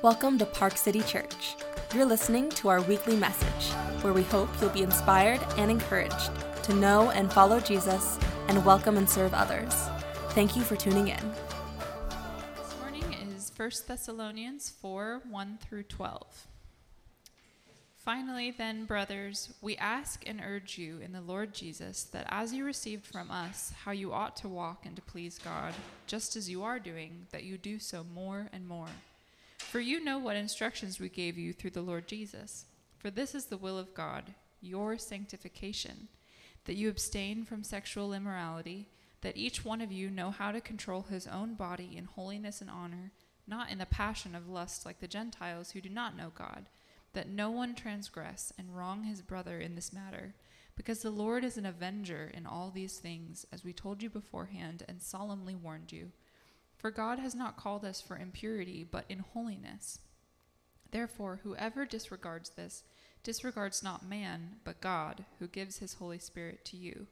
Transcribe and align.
Welcome 0.00 0.38
to 0.38 0.46
Park 0.46 0.76
City 0.76 1.00
Church. 1.00 1.56
You're 1.92 2.06
listening 2.06 2.50
to 2.50 2.68
our 2.68 2.80
weekly 2.82 3.16
message, 3.16 3.72
where 4.00 4.12
we 4.12 4.22
hope 4.22 4.48
you'll 4.60 4.70
be 4.70 4.84
inspired 4.84 5.44
and 5.56 5.72
encouraged 5.72 6.30
to 6.62 6.72
know 6.72 7.10
and 7.10 7.32
follow 7.32 7.58
Jesus 7.58 8.16
and 8.46 8.64
welcome 8.64 8.96
and 8.96 9.10
serve 9.10 9.34
others. 9.34 9.74
Thank 10.30 10.54
you 10.54 10.62
for 10.62 10.76
tuning 10.76 11.08
in. 11.08 11.32
This 12.54 12.76
morning 12.78 13.12
is 13.12 13.50
1 13.56 13.70
Thessalonians 13.88 14.70
4 14.70 15.22
1 15.28 15.58
through 15.68 15.82
12. 15.82 16.46
Finally, 17.96 18.52
then, 18.52 18.84
brothers, 18.84 19.52
we 19.60 19.76
ask 19.78 20.22
and 20.28 20.40
urge 20.40 20.78
you 20.78 21.00
in 21.00 21.10
the 21.10 21.20
Lord 21.20 21.52
Jesus 21.52 22.04
that 22.04 22.28
as 22.28 22.54
you 22.54 22.64
received 22.64 23.04
from 23.04 23.32
us 23.32 23.72
how 23.84 23.90
you 23.90 24.12
ought 24.12 24.36
to 24.36 24.48
walk 24.48 24.86
and 24.86 24.94
to 24.94 25.02
please 25.02 25.40
God, 25.40 25.74
just 26.06 26.36
as 26.36 26.48
you 26.48 26.62
are 26.62 26.78
doing, 26.78 27.26
that 27.32 27.42
you 27.42 27.58
do 27.58 27.80
so 27.80 28.06
more 28.14 28.48
and 28.52 28.64
more. 28.64 28.86
For 29.68 29.80
you 29.80 30.02
know 30.02 30.18
what 30.18 30.34
instructions 30.34 30.98
we 30.98 31.10
gave 31.10 31.36
you 31.36 31.52
through 31.52 31.72
the 31.72 31.82
Lord 31.82 32.08
Jesus. 32.08 32.64
For 32.96 33.10
this 33.10 33.34
is 33.34 33.44
the 33.44 33.58
will 33.58 33.76
of 33.78 33.92
God, 33.92 34.32
your 34.62 34.96
sanctification, 34.96 36.08
that 36.64 36.76
you 36.76 36.88
abstain 36.88 37.44
from 37.44 37.62
sexual 37.62 38.14
immorality, 38.14 38.88
that 39.20 39.36
each 39.36 39.66
one 39.66 39.82
of 39.82 39.92
you 39.92 40.08
know 40.08 40.30
how 40.30 40.52
to 40.52 40.62
control 40.62 41.02
his 41.02 41.26
own 41.26 41.52
body 41.52 41.94
in 41.94 42.06
holiness 42.06 42.62
and 42.62 42.70
honor, 42.70 43.12
not 43.46 43.70
in 43.70 43.76
the 43.76 43.84
passion 43.84 44.34
of 44.34 44.48
lust 44.48 44.86
like 44.86 45.00
the 45.00 45.06
Gentiles 45.06 45.72
who 45.72 45.82
do 45.82 45.90
not 45.90 46.16
know 46.16 46.32
God 46.34 46.70
that 47.12 47.28
no 47.28 47.50
one 47.50 47.74
transgress 47.74 48.54
and 48.56 48.74
wrong 48.74 49.04
his 49.04 49.20
brother 49.20 49.58
in 49.58 49.74
this 49.74 49.92
matter, 49.92 50.34
because 50.76 51.00
the 51.00 51.10
Lord 51.10 51.44
is 51.44 51.58
an 51.58 51.66
avenger 51.66 52.30
in 52.32 52.46
all 52.46 52.70
these 52.70 52.96
things, 52.96 53.44
as 53.52 53.64
we 53.64 53.74
told 53.74 54.02
you 54.02 54.08
beforehand 54.08 54.82
and 54.88 55.02
solemnly 55.02 55.54
warned 55.54 55.92
you. 55.92 56.12
For 56.78 56.90
God 56.90 57.18
has 57.18 57.34
not 57.34 57.58
called 57.58 57.84
us 57.84 58.00
for 58.00 58.16
impurity, 58.16 58.86
but 58.90 59.04
in 59.08 59.18
holiness. 59.18 59.98
Therefore, 60.90 61.40
whoever 61.42 61.84
disregards 61.84 62.50
this 62.50 62.84
disregards 63.22 63.82
not 63.82 64.08
man, 64.08 64.56
but 64.64 64.80
God, 64.80 65.24
who 65.38 65.48
gives 65.48 65.78
his 65.78 65.94
Holy 65.94 66.18
Spirit 66.18 66.64
to 66.66 66.76
you. 66.76 67.08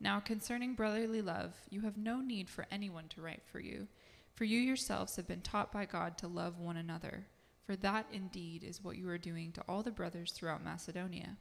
Now, 0.00 0.18
concerning 0.18 0.74
brotherly 0.74 1.22
love, 1.22 1.54
you 1.70 1.82
have 1.82 1.96
no 1.96 2.20
need 2.20 2.48
for 2.48 2.66
anyone 2.70 3.08
to 3.10 3.20
write 3.20 3.42
for 3.44 3.60
you, 3.60 3.86
for 4.34 4.44
you 4.44 4.58
yourselves 4.58 5.16
have 5.16 5.28
been 5.28 5.42
taught 5.42 5.70
by 5.70 5.84
God 5.84 6.18
to 6.18 6.26
love 6.26 6.58
one 6.58 6.76
another 6.76 7.26
for 7.68 7.76
that 7.76 8.06
indeed 8.10 8.64
is 8.64 8.82
what 8.82 8.96
you 8.96 9.06
are 9.10 9.18
doing 9.18 9.52
to 9.52 9.62
all 9.68 9.82
the 9.82 9.90
brothers 9.90 10.32
throughout 10.32 10.64
Macedonia. 10.64 11.36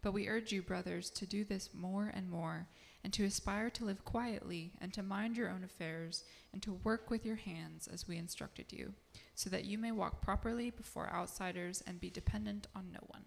But 0.00 0.14
we 0.14 0.26
urge 0.26 0.50
you, 0.50 0.62
brothers, 0.62 1.10
to 1.10 1.26
do 1.26 1.44
this 1.44 1.68
more 1.74 2.10
and 2.14 2.30
more, 2.30 2.68
and 3.08 3.12
to 3.14 3.24
aspire 3.24 3.70
to 3.70 3.86
live 3.86 4.04
quietly, 4.04 4.70
and 4.82 4.92
to 4.92 5.02
mind 5.02 5.34
your 5.34 5.48
own 5.48 5.64
affairs, 5.64 6.24
and 6.52 6.60
to 6.60 6.74
work 6.84 7.08
with 7.08 7.24
your 7.24 7.36
hands 7.36 7.88
as 7.90 8.06
we 8.06 8.18
instructed 8.18 8.66
you, 8.70 8.92
so 9.34 9.48
that 9.48 9.64
you 9.64 9.78
may 9.78 9.90
walk 9.90 10.20
properly 10.20 10.68
before 10.68 11.10
outsiders 11.10 11.82
and 11.86 12.02
be 12.02 12.10
dependent 12.10 12.66
on 12.76 12.92
no 12.92 12.98
one. 13.06 13.22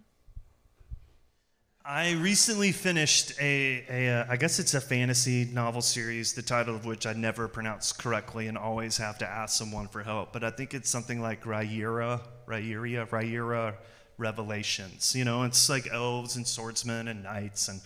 I 1.84 2.12
recently 2.12 2.72
finished 2.72 3.34
a, 3.42 3.84
a 3.90 4.20
uh, 4.20 4.26
I 4.30 4.38
guess 4.38 4.60
it's 4.60 4.76
a 4.76 4.82
fantasy 4.82 5.46
novel 5.46 5.82
series, 5.82 6.34
the 6.34 6.44
title 6.44 6.76
of 6.76 6.86
which 6.86 7.08
I 7.08 7.14
never 7.14 7.48
pronounce 7.48 7.92
correctly 7.92 8.46
and 8.46 8.60
always 8.60 8.98
have 8.98 9.18
to 9.18 9.28
ask 9.28 9.58
someone 9.58 9.88
for 9.88 10.04
help. 10.04 10.32
But 10.32 10.44
I 10.44 10.52
think 10.52 10.76
it's 10.76 10.92
something 10.92 11.24
like 11.24 11.42
Rhaenyra, 11.42 12.22
Rhaenyra, 12.46 13.10
Rhaenyra 13.10 13.74
Revelations. 14.20 15.16
You 15.16 15.26
know, 15.26 15.42
it's 15.42 15.70
like 15.72 15.88
elves 15.92 16.36
and 16.36 16.46
swordsmen 16.46 17.08
and 17.08 17.24
knights 17.24 17.68
and 17.68 17.82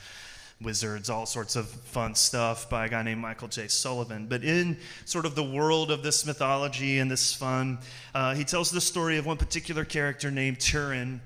wizards, 0.61 1.09
all 1.09 1.25
sorts 1.25 1.55
of 1.55 1.67
fun 1.67 2.15
stuff 2.15 2.69
by 2.69 2.85
a 2.85 2.89
guy 2.89 3.03
named 3.03 3.21
Michael 3.21 3.47
J. 3.47 3.67
Sullivan. 3.67 4.27
But 4.27 4.43
in 4.43 4.77
sort 5.03 5.25
of 5.25 5.35
the 5.35 5.43
world 5.43 5.91
of 5.91 6.01
this 6.01 6.25
mythology 6.25 6.99
and 6.99 7.11
this 7.11 7.33
fun, 7.33 7.79
uh, 8.13 8.33
he 8.35 8.43
tells 8.43 8.71
the 8.71 8.81
story 8.81 9.17
of 9.17 9.25
one 9.25 9.37
particular 9.37 9.83
character 9.83 10.31
named 10.31 10.59
Turin 10.59 11.21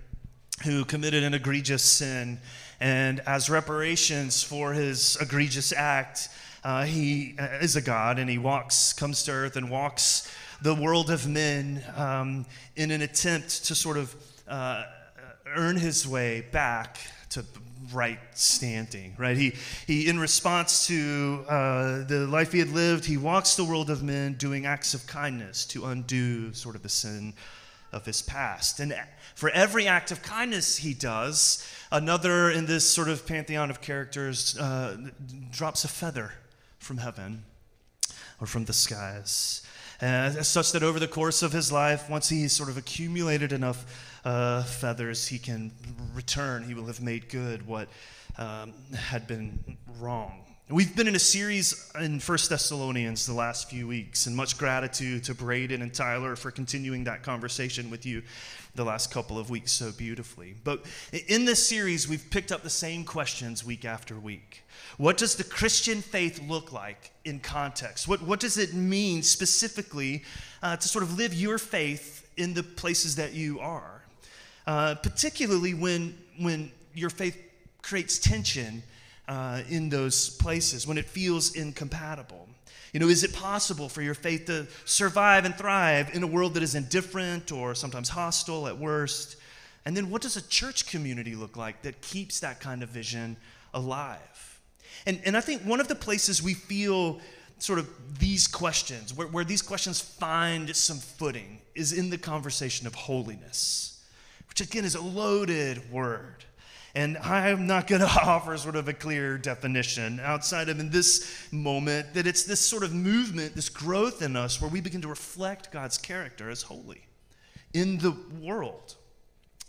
who 0.63 0.83
committed 0.83 1.23
an 1.23 1.33
egregious 1.33 1.83
sin. 1.83 2.39
And 2.80 3.19
as 3.22 3.50
reparations 3.50 4.44
for 4.44 4.73
his 4.73 5.18
egregious 5.22 5.72
act, 5.72 6.29
uh, 6.63 6.84
he 6.84 7.35
uh, 7.39 7.59
is 7.62 7.75
a 7.75 7.81
god 7.81 8.19
and 8.19 8.29
he 8.29 8.38
walks, 8.38 8.94
comes 8.94 9.23
to 9.23 9.31
earth 9.31 9.56
and 9.56 9.69
walks 9.69 10.34
the 10.62 10.75
world 10.75 11.09
of 11.09 11.28
men 11.28 11.81
um, 11.95 12.45
in 12.75 12.91
an 12.91 13.01
attempt 13.01 13.66
to 13.66 13.75
sort 13.75 13.95
of 13.97 14.13
uh, 14.47 14.84
earn 15.56 15.78
his 15.78 16.07
way 16.07 16.41
back 16.51 16.97
to 17.29 17.45
right 17.94 18.19
standing, 18.33 19.16
right? 19.17 19.38
He, 19.38 19.55
he 19.88 20.07
in 20.07 20.19
response 20.19 20.88
to 20.88 21.45
uh, 21.47 22.03
the 22.03 22.27
life 22.29 22.51
he 22.51 22.59
had 22.59 22.69
lived, 22.69 23.05
he 23.05 23.17
walks 23.17 23.55
the 23.55 23.63
world 23.63 23.89
of 23.89 24.03
men 24.03 24.33
doing 24.33 24.66
acts 24.66 24.94
of 24.94 25.05
kindness 25.07 25.66
to 25.67 25.85
undo 25.85 26.53
sort 26.53 26.75
of 26.75 26.83
the 26.83 26.89
sin 26.89 27.33
of 27.91 28.05
his 28.05 28.22
past. 28.22 28.79
And 28.79 28.95
for 29.35 29.50
every 29.50 29.88
act 29.88 30.11
of 30.11 30.22
kindness 30.22 30.77
he 30.77 30.94
does, 30.94 31.67
another 31.91 32.51
in 32.51 32.66
this 32.66 32.89
sort 32.89 33.09
of 33.09 33.25
pantheon 33.25 33.69
of 33.69 33.81
characters 33.81 34.57
uh, 34.57 34.97
drops 35.51 35.83
a 35.83 35.88
feather 35.88 36.33
from 36.77 36.97
heaven 36.97 37.44
or 38.39 38.47
from 38.47 38.66
the 38.66 38.73
skies. 38.73 39.66
Uh, 40.01 40.29
such 40.44 40.71
that 40.71 40.81
over 40.81 41.00
the 41.00 41.07
course 41.07 41.41
of 41.41 41.51
his 41.51 41.71
life, 41.71 42.09
once 42.09 42.29
he's 42.29 42.53
sort 42.53 42.69
of 42.69 42.77
accumulated 42.77 43.51
enough 43.51 43.85
uh, 44.25 44.63
feathers, 44.63 45.28
he 45.28 45.40
can 45.40 45.72
return. 46.13 46.63
He 46.63 46.74
will 46.74 46.85
have 46.85 47.02
made 47.02 47.30
good 47.30 47.66
what 47.66 47.88
um, 48.38 48.74
had 48.94 49.28
been 49.28 49.78
wrong. 50.00 50.46
We've 50.72 50.96
been 50.96 51.07
in 51.07 51.16
a 51.16 51.19
series 51.19 51.91
in 52.00 52.19
First 52.19 52.52
Thessalonians 52.52 53.25
the 53.25 53.34
last 53.34 53.72
few 53.72 53.88
weeks, 53.88 54.28
and 54.28 54.35
much 54.35 54.56
gratitude 54.56 55.24
to 55.24 55.34
Braden 55.34 55.81
and 55.81 55.91
Tyler 55.91 56.35
for 56.35 56.52
continuing 56.52 57.06
that 57.06 57.24
conversation 57.24 57.90
with 57.90 58.06
you 58.06 58.22
the 58.75 58.85
last 58.85 59.09
couple 59.09 59.40
of 59.40 59.50
weeks 59.50 59.72
so 59.72 59.91
beautifully. 59.91 60.53
But 60.63 60.86
in 61.28 61.46
this 61.46 61.68
series, 61.68 62.07
we've 62.07 62.30
picked 62.30 62.51
up 62.51 62.62
the 62.62 62.69
same 62.69 63.03
questions 63.03 63.66
week 63.66 63.84
after 63.84 64.19
week. 64.19 64.63
What 64.97 65.18
does 65.18 65.36
the 65.36 65.44
Christian 65.44 66.03
faith 66.03 66.40
look 66.47 66.72
like 66.72 67.13
in 67.25 67.40
context? 67.40 68.07
What, 68.07 68.22
what 68.22 68.40
does 68.40 68.59
it 68.59 68.75
mean 68.75 69.24
specifically 69.24 70.24
uh, 70.62 70.78
to 70.78 70.88
sort 70.88 71.03
of 71.03 71.18
live 71.18 71.34
your 71.34 71.57
faith 71.57 72.30
in 72.38 72.53
the 72.53 72.62
places 72.62 73.16
that 73.16 73.34
you 73.34 73.59
are? 73.59 73.99
Uh, 74.69 74.94
particularly 74.94 75.74
when, 75.74 76.16
when 76.38 76.72
your 76.94 77.09
faith 77.09 77.35
creates 77.81 78.19
tension 78.19 78.84
uh, 79.28 79.63
in 79.68 79.90
those 79.90 80.30
places, 80.30 80.85
when 80.85 80.96
it 80.96 81.06
feels 81.06 81.56
incompatible. 81.56 82.47
You 82.94 83.00
know, 83.00 83.07
is 83.07 83.24
it 83.24 83.34
possible 83.34 83.90
for 83.90 84.03
your 84.03 84.13
faith 84.13 84.46
to 84.46 84.68
survive 84.85 85.46
and 85.46 85.56
thrive 85.56 86.13
in 86.13 86.22
a 86.22 86.28
world 86.28 86.53
that 86.53 86.62
is 86.62 86.75
indifferent 86.75 87.52
or 87.52 87.74
sometimes 87.74 88.09
hostile 88.09 88.68
at 88.68 88.78
worst? 88.78 89.38
And 89.85 89.97
then 89.97 90.12
what 90.12 90.22
does 90.22 90.38
a 90.38 90.47
church 90.47 90.86
community 90.86 91.34
look 91.34 91.57
like 91.57 91.81
that 91.81 92.01
keeps 92.01 92.40
that 92.41 92.59
kind 92.59 92.84
of 92.84 92.90
vision 92.90 93.38
alive? 93.74 94.62
And, 95.07 95.19
and 95.25 95.36
I 95.36 95.41
think 95.41 95.63
one 95.63 95.80
of 95.80 95.88
the 95.88 95.96
places 95.96 96.44
we 96.44 96.53
feel 96.53 97.22
sort 97.57 97.80
of 97.80 98.19
these 98.19 98.46
questions, 98.46 99.16
where, 99.16 99.28
where 99.30 99.44
these 99.44 99.63
questions 99.63 100.00
find 100.00 100.75
some 100.75 101.00
footing, 101.00 101.57
is 101.74 101.91
in 101.91 102.12
the 102.12 102.19
conversation 102.19 102.86
of 102.86 102.94
holiness, 102.94 103.96
which 104.59 104.70
again 104.70 104.84
is 104.84 104.96
a 104.96 105.02
loaded 105.02 105.90
word. 105.92 106.44
And 106.96 107.18
I'm 107.20 107.66
not 107.66 107.88
going 107.88 108.02
to 108.08 108.08
offer 108.08 108.58
sort 108.58 108.75
of 108.75 108.88
a 108.88 108.94
clear 108.94 109.38
definition 109.38 110.20
outside 110.20 110.70
of 110.70 110.80
in 110.80 110.90
this 110.90 111.47
moment 111.52 112.14
that 112.14 112.28
it's 112.28 112.44
this 112.44 112.59
sort 112.59 112.84
of 112.84 112.94
movement, 112.94 113.56
this 113.56 113.69
growth 113.69 114.22
in 114.22 114.36
us 114.36 114.62
where 114.62 114.69
we 114.69 114.81
begin 114.81 115.02
to 115.02 115.08
reflect 115.08 115.72
God's 115.72 115.98
character 115.98 116.50
as 116.50 116.64
holy 116.64 117.06
in 117.74 118.00
the 118.00 118.16
world. 118.42 118.96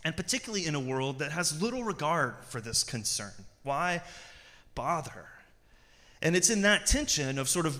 And 0.04 0.16
particularly 0.16 0.66
in 0.66 0.74
a 0.74 0.80
world 0.80 1.18
that 1.18 1.30
has 1.32 1.60
little 1.62 1.84
regard 1.84 2.36
for 2.46 2.60
this 2.60 2.82
concern. 2.82 3.32
Why 3.62 4.02
bother? 4.74 5.26
And 6.22 6.34
it's 6.34 6.50
in 6.50 6.62
that 6.62 6.86
tension 6.86 7.38
of 7.38 7.48
sort 7.48 7.66
of 7.66 7.78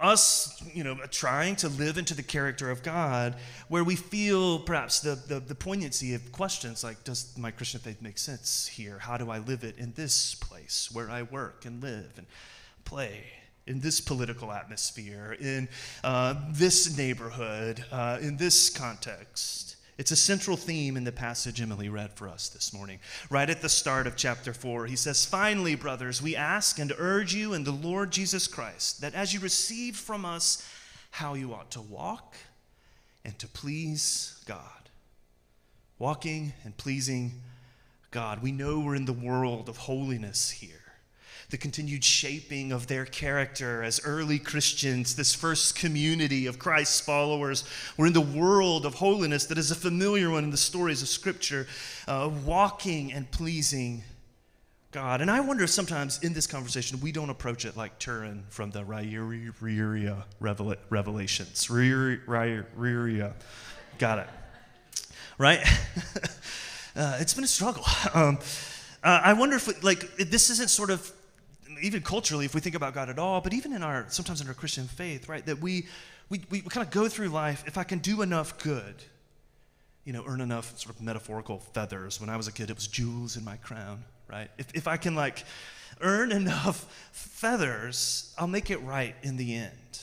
us, 0.00 0.62
you 0.72 0.82
know, 0.82 0.96
trying 1.10 1.54
to 1.56 1.68
live 1.68 1.98
into 1.98 2.14
the 2.14 2.22
character 2.22 2.70
of 2.70 2.82
God, 2.82 3.36
where 3.68 3.84
we 3.84 3.94
feel 3.94 4.58
perhaps 4.58 5.00
the, 5.00 5.14
the, 5.14 5.38
the, 5.38 5.54
poignancy 5.54 6.14
of 6.14 6.32
questions 6.32 6.82
like, 6.82 7.04
does 7.04 7.36
my 7.36 7.50
Christian 7.50 7.80
faith 7.80 8.00
make 8.00 8.16
sense 8.16 8.66
here? 8.66 8.98
How 8.98 9.18
do 9.18 9.30
I 9.30 9.38
live 9.38 9.62
it 9.62 9.76
in 9.76 9.92
this 9.92 10.34
place 10.34 10.88
where 10.92 11.10
I 11.10 11.22
work 11.22 11.66
and 11.66 11.82
live 11.82 12.12
and 12.16 12.26
play? 12.84 13.24
In 13.66 13.80
this 13.80 14.00
political 14.00 14.50
atmosphere, 14.50 15.36
in 15.38 15.68
uh, 16.02 16.34
this 16.50 16.96
neighborhood, 16.96 17.84
uh, 17.92 18.18
in 18.20 18.38
this 18.38 18.70
context. 18.70 19.76
It's 20.00 20.12
a 20.12 20.16
central 20.16 20.56
theme 20.56 20.96
in 20.96 21.04
the 21.04 21.12
passage 21.12 21.60
Emily 21.60 21.90
read 21.90 22.14
for 22.14 22.26
us 22.26 22.48
this 22.48 22.72
morning. 22.72 23.00
Right 23.28 23.50
at 23.50 23.60
the 23.60 23.68
start 23.68 24.06
of 24.06 24.16
chapter 24.16 24.54
4, 24.54 24.86
he 24.86 24.96
says, 24.96 25.26
Finally, 25.26 25.74
brothers, 25.74 26.22
we 26.22 26.34
ask 26.34 26.78
and 26.78 26.90
urge 26.96 27.34
you 27.34 27.52
in 27.52 27.64
the 27.64 27.70
Lord 27.70 28.10
Jesus 28.10 28.46
Christ 28.46 29.02
that 29.02 29.12
as 29.12 29.34
you 29.34 29.40
receive 29.40 29.96
from 29.96 30.24
us 30.24 30.66
how 31.10 31.34
you 31.34 31.52
ought 31.52 31.70
to 31.72 31.82
walk 31.82 32.34
and 33.26 33.38
to 33.40 33.46
please 33.46 34.42
God. 34.46 34.88
Walking 35.98 36.54
and 36.64 36.74
pleasing 36.78 37.32
God. 38.10 38.42
We 38.42 38.52
know 38.52 38.80
we're 38.80 38.94
in 38.94 39.04
the 39.04 39.12
world 39.12 39.68
of 39.68 39.76
holiness 39.76 40.48
here. 40.48 40.79
The 41.50 41.58
continued 41.58 42.04
shaping 42.04 42.70
of 42.70 42.86
their 42.86 43.04
character 43.04 43.82
as 43.82 44.00
early 44.04 44.38
Christians, 44.38 45.16
this 45.16 45.34
first 45.34 45.74
community 45.74 46.46
of 46.46 46.60
Christ's 46.60 47.00
followers, 47.00 47.64
were 47.96 48.06
in 48.06 48.12
the 48.12 48.20
world 48.20 48.86
of 48.86 48.94
holiness 48.94 49.46
that 49.46 49.58
is 49.58 49.72
a 49.72 49.74
familiar 49.74 50.30
one 50.30 50.44
in 50.44 50.50
the 50.50 50.56
stories 50.56 51.02
of 51.02 51.08
Scripture, 51.08 51.66
uh, 52.06 52.30
walking 52.44 53.12
and 53.12 53.28
pleasing 53.32 54.04
God. 54.92 55.20
And 55.20 55.30
I 55.30 55.40
wonder 55.40 55.64
if 55.64 55.70
sometimes 55.70 56.20
in 56.22 56.32
this 56.34 56.46
conversation 56.46 57.00
we 57.00 57.12
don't 57.12 57.30
approach 57.30 57.64
it 57.64 57.76
like 57.76 57.98
Turin 57.98 58.44
from 58.48 58.70
the 58.70 58.82
Riyria 58.82 60.24
Revelations. 60.40 61.66
Riyria. 61.66 63.32
Got 63.98 64.18
it. 64.20 64.28
Right? 65.36 65.60
uh, 66.96 67.18
it's 67.20 67.34
been 67.34 67.44
a 67.44 67.48
struggle. 67.48 67.84
Um, 68.14 68.38
uh, 69.02 69.20
I 69.24 69.32
wonder 69.32 69.56
if, 69.56 69.82
like, 69.82 70.16
this 70.16 70.50
isn't 70.50 70.68
sort 70.68 70.90
of, 70.90 71.10
even 71.82 72.02
culturally, 72.02 72.44
if 72.44 72.54
we 72.54 72.60
think 72.60 72.74
about 72.74 72.94
God 72.94 73.08
at 73.08 73.18
all, 73.18 73.40
but 73.40 73.52
even 73.52 73.72
in 73.72 73.82
our, 73.82 74.06
sometimes 74.08 74.40
in 74.40 74.48
our 74.48 74.54
Christian 74.54 74.86
faith, 74.86 75.28
right, 75.28 75.44
that 75.46 75.60
we, 75.60 75.86
we, 76.28 76.42
we 76.50 76.60
kind 76.60 76.86
of 76.86 76.92
go 76.92 77.08
through 77.08 77.28
life, 77.28 77.64
if 77.66 77.76
I 77.76 77.84
can 77.84 77.98
do 77.98 78.22
enough 78.22 78.58
good, 78.62 78.94
you 80.04 80.12
know, 80.12 80.24
earn 80.26 80.40
enough 80.40 80.78
sort 80.78 80.94
of 80.94 81.02
metaphorical 81.02 81.58
feathers. 81.58 82.20
When 82.20 82.30
I 82.30 82.36
was 82.36 82.48
a 82.48 82.52
kid, 82.52 82.70
it 82.70 82.76
was 82.76 82.86
jewels 82.86 83.36
in 83.36 83.44
my 83.44 83.56
crown, 83.56 84.04
right? 84.28 84.50
If, 84.58 84.74
if 84.74 84.88
I 84.88 84.96
can, 84.96 85.14
like, 85.14 85.44
earn 86.00 86.32
enough 86.42 87.08
feathers, 87.12 88.34
I'll 88.38 88.46
make 88.46 88.70
it 88.70 88.82
right 88.82 89.14
in 89.22 89.36
the 89.36 89.54
end, 89.54 90.00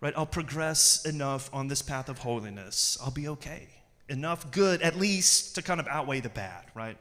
right? 0.00 0.14
I'll 0.16 0.26
progress 0.26 1.04
enough 1.04 1.48
on 1.52 1.68
this 1.68 1.82
path 1.82 2.08
of 2.08 2.18
holiness. 2.18 2.98
I'll 3.02 3.10
be 3.10 3.28
okay. 3.28 3.68
Enough 4.08 4.50
good, 4.50 4.82
at 4.82 4.96
least, 4.96 5.54
to 5.54 5.62
kind 5.62 5.78
of 5.78 5.86
outweigh 5.86 6.20
the 6.20 6.30
bad, 6.30 6.64
right? 6.74 6.96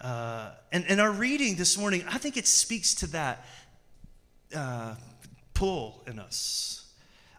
Uh, 0.00 0.50
and, 0.72 0.84
and 0.88 1.00
our 1.00 1.10
reading 1.10 1.56
this 1.56 1.76
morning, 1.76 2.04
I 2.08 2.18
think 2.18 2.36
it 2.36 2.46
speaks 2.46 2.94
to 2.96 3.06
that 3.08 3.44
uh, 4.54 4.94
pull 5.54 6.02
in 6.06 6.18
us. 6.18 6.84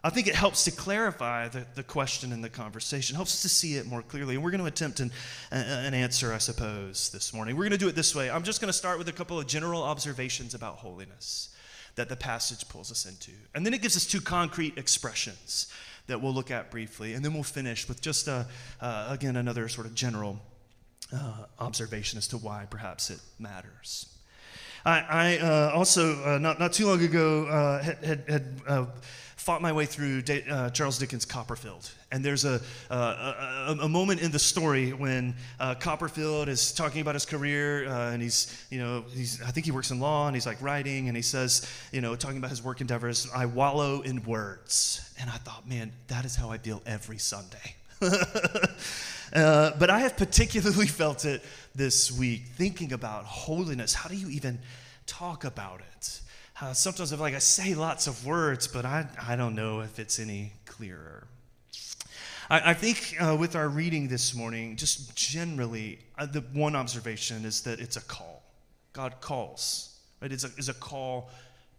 I 0.02 0.08
think 0.08 0.28
it 0.28 0.34
helps 0.34 0.64
to 0.64 0.70
clarify 0.70 1.48
the, 1.48 1.66
the 1.74 1.82
question 1.82 2.32
in 2.32 2.40
the 2.40 2.48
conversation, 2.48 3.16
helps 3.16 3.34
us 3.34 3.42
to 3.42 3.50
see 3.50 3.76
it 3.76 3.86
more 3.86 4.00
clearly. 4.00 4.34
And 4.34 4.42
we're 4.42 4.50
going 4.50 4.62
to 4.62 4.66
attempt 4.66 5.00
an, 5.00 5.10
an 5.50 5.92
answer, 5.92 6.32
I 6.32 6.38
suppose, 6.38 7.10
this 7.10 7.34
morning. 7.34 7.54
We're 7.54 7.64
going 7.64 7.72
to 7.72 7.78
do 7.78 7.88
it 7.88 7.94
this 7.94 8.14
way. 8.14 8.30
I'm 8.30 8.42
just 8.42 8.62
going 8.62 8.70
to 8.70 8.76
start 8.76 8.96
with 8.96 9.08
a 9.08 9.12
couple 9.12 9.38
of 9.38 9.46
general 9.46 9.82
observations 9.82 10.54
about 10.54 10.76
holiness 10.76 11.54
that 11.96 12.08
the 12.08 12.16
passage 12.16 12.66
pulls 12.68 12.90
us 12.90 13.04
into. 13.04 13.32
And 13.54 13.66
then 13.66 13.74
it 13.74 13.82
gives 13.82 13.96
us 13.96 14.06
two 14.06 14.22
concrete 14.22 14.78
expressions 14.78 15.70
that 16.06 16.22
we'll 16.22 16.32
look 16.32 16.50
at 16.50 16.70
briefly. 16.70 17.12
And 17.12 17.22
then 17.22 17.34
we'll 17.34 17.42
finish 17.42 17.86
with 17.86 18.00
just, 18.00 18.26
a, 18.26 18.46
uh, 18.80 19.08
again, 19.10 19.36
another 19.36 19.68
sort 19.68 19.86
of 19.86 19.94
general 19.94 20.40
uh, 21.12 21.44
observation 21.58 22.18
as 22.18 22.28
to 22.28 22.38
why 22.38 22.66
perhaps 22.70 23.10
it 23.10 23.20
matters. 23.38 24.06
I, 24.84 25.00
I 25.00 25.38
uh, 25.38 25.72
also, 25.74 26.22
uh, 26.24 26.38
not, 26.38 26.58
not 26.58 26.72
too 26.72 26.86
long 26.86 27.02
ago, 27.02 27.46
uh, 27.46 27.82
had, 27.82 28.24
had, 28.28 28.60
uh, 28.66 28.86
fought 29.36 29.62
my 29.62 29.72
way 29.72 29.86
through 29.86 30.20
Charles 30.20 30.98
Dickens' 30.98 31.24
Copperfield. 31.24 31.90
And 32.12 32.22
there's 32.22 32.44
a, 32.44 32.60
a, 32.90 33.74
a, 33.80 33.88
moment 33.88 34.20
in 34.20 34.30
the 34.30 34.38
story 34.38 34.92
when 34.92 35.34
Copperfield 35.80 36.50
is 36.50 36.72
talking 36.72 37.00
about 37.00 37.14
his 37.14 37.24
career, 37.24 37.84
and 37.86 38.20
he's, 38.20 38.66
you 38.68 38.78
know, 38.78 39.02
he's, 39.10 39.40
I 39.40 39.50
think 39.50 39.64
he 39.64 39.72
works 39.72 39.90
in 39.92 39.98
law, 39.98 40.26
and 40.26 40.36
he's 40.36 40.44
like 40.44 40.60
writing, 40.60 41.08
and 41.08 41.16
he 41.16 41.22
says, 41.22 41.66
you 41.90 42.02
know, 42.02 42.14
talking 42.16 42.36
about 42.36 42.50
his 42.50 42.62
work 42.62 42.82
endeavors, 42.82 43.30
I 43.34 43.46
wallow 43.46 44.02
in 44.02 44.22
words. 44.24 45.10
And 45.18 45.30
I 45.30 45.38
thought, 45.38 45.66
man, 45.66 45.90
that 46.08 46.26
is 46.26 46.36
how 46.36 46.50
I 46.50 46.58
feel 46.58 46.82
every 46.84 47.18
Sunday. 47.18 47.76
Uh, 49.34 49.72
but 49.78 49.90
I 49.90 50.00
have 50.00 50.16
particularly 50.16 50.86
felt 51.02 51.24
it 51.24 51.42
this 51.74 52.10
week, 52.10 52.42
thinking 52.56 52.92
about 52.92 53.24
holiness. 53.24 53.94
How 53.94 54.08
do 54.08 54.16
you 54.16 54.28
even 54.30 54.58
talk 55.06 55.44
about 55.44 55.80
it? 55.96 56.20
Uh, 56.60 56.72
sometimes 56.72 57.12
I 57.12 57.16
like 57.16 57.34
I 57.34 57.38
say 57.38 57.74
lots 57.74 58.06
of 58.06 58.26
words, 58.26 58.66
but 58.66 58.84
I, 58.84 59.06
I 59.26 59.36
don't 59.36 59.54
know 59.54 59.80
if 59.80 59.98
it's 59.98 60.18
any 60.18 60.52
clearer. 60.66 61.26
I, 62.50 62.70
I 62.70 62.74
think 62.74 63.16
uh, 63.20 63.36
with 63.38 63.56
our 63.56 63.68
reading 63.68 64.08
this 64.08 64.34
morning, 64.34 64.76
just 64.76 65.14
generally, 65.16 66.00
uh, 66.18 66.26
the 66.26 66.40
one 66.52 66.76
observation 66.76 67.44
is 67.44 67.62
that 67.62 67.80
it's 67.80 67.96
a 67.96 68.02
call. 68.02 68.42
God 68.92 69.20
calls, 69.20 69.98
right? 70.20 70.30
It's 70.30 70.44
a, 70.44 70.50
it's 70.58 70.68
a 70.68 70.74
call 70.74 71.30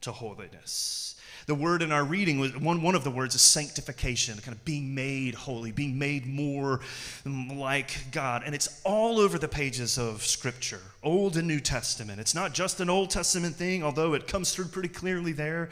to 0.02 0.12
holiness. 0.12 1.21
The 1.48 1.56
word 1.56 1.82
in 1.82 1.92
our 1.92 2.04
reading 2.04 2.40
was 2.40 2.56
one, 2.58 2.82
one 2.82 2.96
of 2.96 3.04
the 3.04 3.12
words 3.12 3.36
is 3.36 3.42
sanctification, 3.42 4.38
kind 4.40 4.56
of 4.56 4.64
being 4.66 4.94
made 4.94 5.36
holy, 5.36 5.72
being 5.72 5.98
made 5.98 6.26
more 6.26 6.82
like 7.26 8.12
God. 8.12 8.44
And 8.46 8.54
it's 8.54 8.82
all 8.84 9.20
over 9.20 9.38
the 9.38 9.48
pages 9.48 9.98
of 9.98 10.24
Scripture, 10.24 10.82
Old 11.04 11.38
and 11.38 11.48
New 11.48 11.60
Testament. 11.60 12.20
It's 12.20 12.36
not 12.36 12.54
just 12.54 12.80
an 12.80 12.90
Old 12.90 13.10
Testament 13.10 13.56
thing, 13.56 13.84
although 13.84 14.14
it 14.14 14.28
comes 14.28 14.54
through 14.54 14.66
pretty 14.66 14.90
clearly 14.90 15.32
there. 15.32 15.70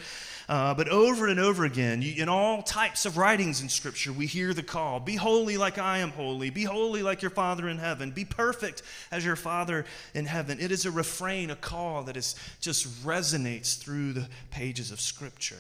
Uh, 0.50 0.74
but 0.74 0.90
over 0.90 1.28
and 1.28 1.40
over 1.40 1.64
again, 1.64 2.02
you, 2.02 2.22
in 2.22 2.28
all 2.28 2.64
types 2.64 3.06
of 3.06 3.18
writings 3.18 3.62
in 3.62 3.70
Scripture, 3.70 4.12
we 4.12 4.26
hear 4.26 4.52
the 4.54 4.64
call 4.64 5.00
Be 5.00 5.16
holy 5.16 5.58
like 5.58 5.78
I 5.78 6.00
am 6.00 6.10
holy. 6.10 6.50
Be 6.50 6.64
holy 6.64 7.04
like 7.04 7.22
your 7.22 7.30
Father 7.30 7.70
in 7.70 7.78
heaven. 7.78 8.10
Be 8.10 8.26
perfect 8.26 8.82
as 9.12 9.24
your 9.24 9.36
Father 9.36 9.86
in 10.16 10.26
heaven. 10.26 10.60
It 10.60 10.72
is 10.72 10.88
a 10.88 10.92
refrain, 10.92 11.52
a 11.52 11.56
call 11.56 12.04
that 12.04 12.18
is, 12.18 12.36
just 12.60 13.06
resonates 13.06 13.78
through 13.78 14.14
the 14.14 14.28
pages 14.50 14.92
of 14.92 15.00
Scripture. 15.00 15.58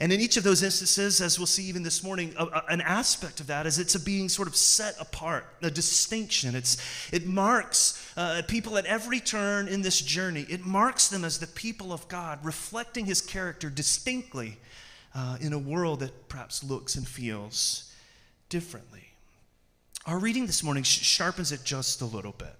And 0.00 0.12
in 0.12 0.20
each 0.20 0.36
of 0.36 0.44
those 0.44 0.62
instances, 0.62 1.20
as 1.20 1.38
we'll 1.38 1.46
see 1.46 1.64
even 1.64 1.82
this 1.82 2.04
morning, 2.04 2.32
a, 2.38 2.44
a, 2.44 2.64
an 2.68 2.80
aspect 2.80 3.40
of 3.40 3.48
that 3.48 3.66
is 3.66 3.80
it's 3.80 3.96
a 3.96 4.00
being 4.00 4.28
sort 4.28 4.46
of 4.46 4.54
set 4.54 4.94
apart, 5.00 5.44
a 5.60 5.70
distinction. 5.70 6.54
It's, 6.54 6.76
it 7.12 7.26
marks 7.26 8.12
uh, 8.16 8.42
people 8.46 8.78
at 8.78 8.86
every 8.86 9.18
turn 9.18 9.66
in 9.66 9.82
this 9.82 10.00
journey, 10.00 10.46
it 10.48 10.64
marks 10.64 11.08
them 11.08 11.24
as 11.24 11.38
the 11.38 11.48
people 11.48 11.92
of 11.92 12.06
God, 12.06 12.38
reflecting 12.44 13.06
his 13.06 13.20
character 13.20 13.70
distinctly 13.70 14.58
uh, 15.14 15.36
in 15.40 15.52
a 15.52 15.58
world 15.58 16.00
that 16.00 16.28
perhaps 16.28 16.62
looks 16.62 16.94
and 16.94 17.06
feels 17.06 17.92
differently. 18.48 19.08
Our 20.06 20.18
reading 20.18 20.46
this 20.46 20.62
morning 20.62 20.84
sharpens 20.84 21.50
it 21.50 21.64
just 21.64 22.00
a 22.02 22.06
little 22.06 22.32
bit. 22.32 22.54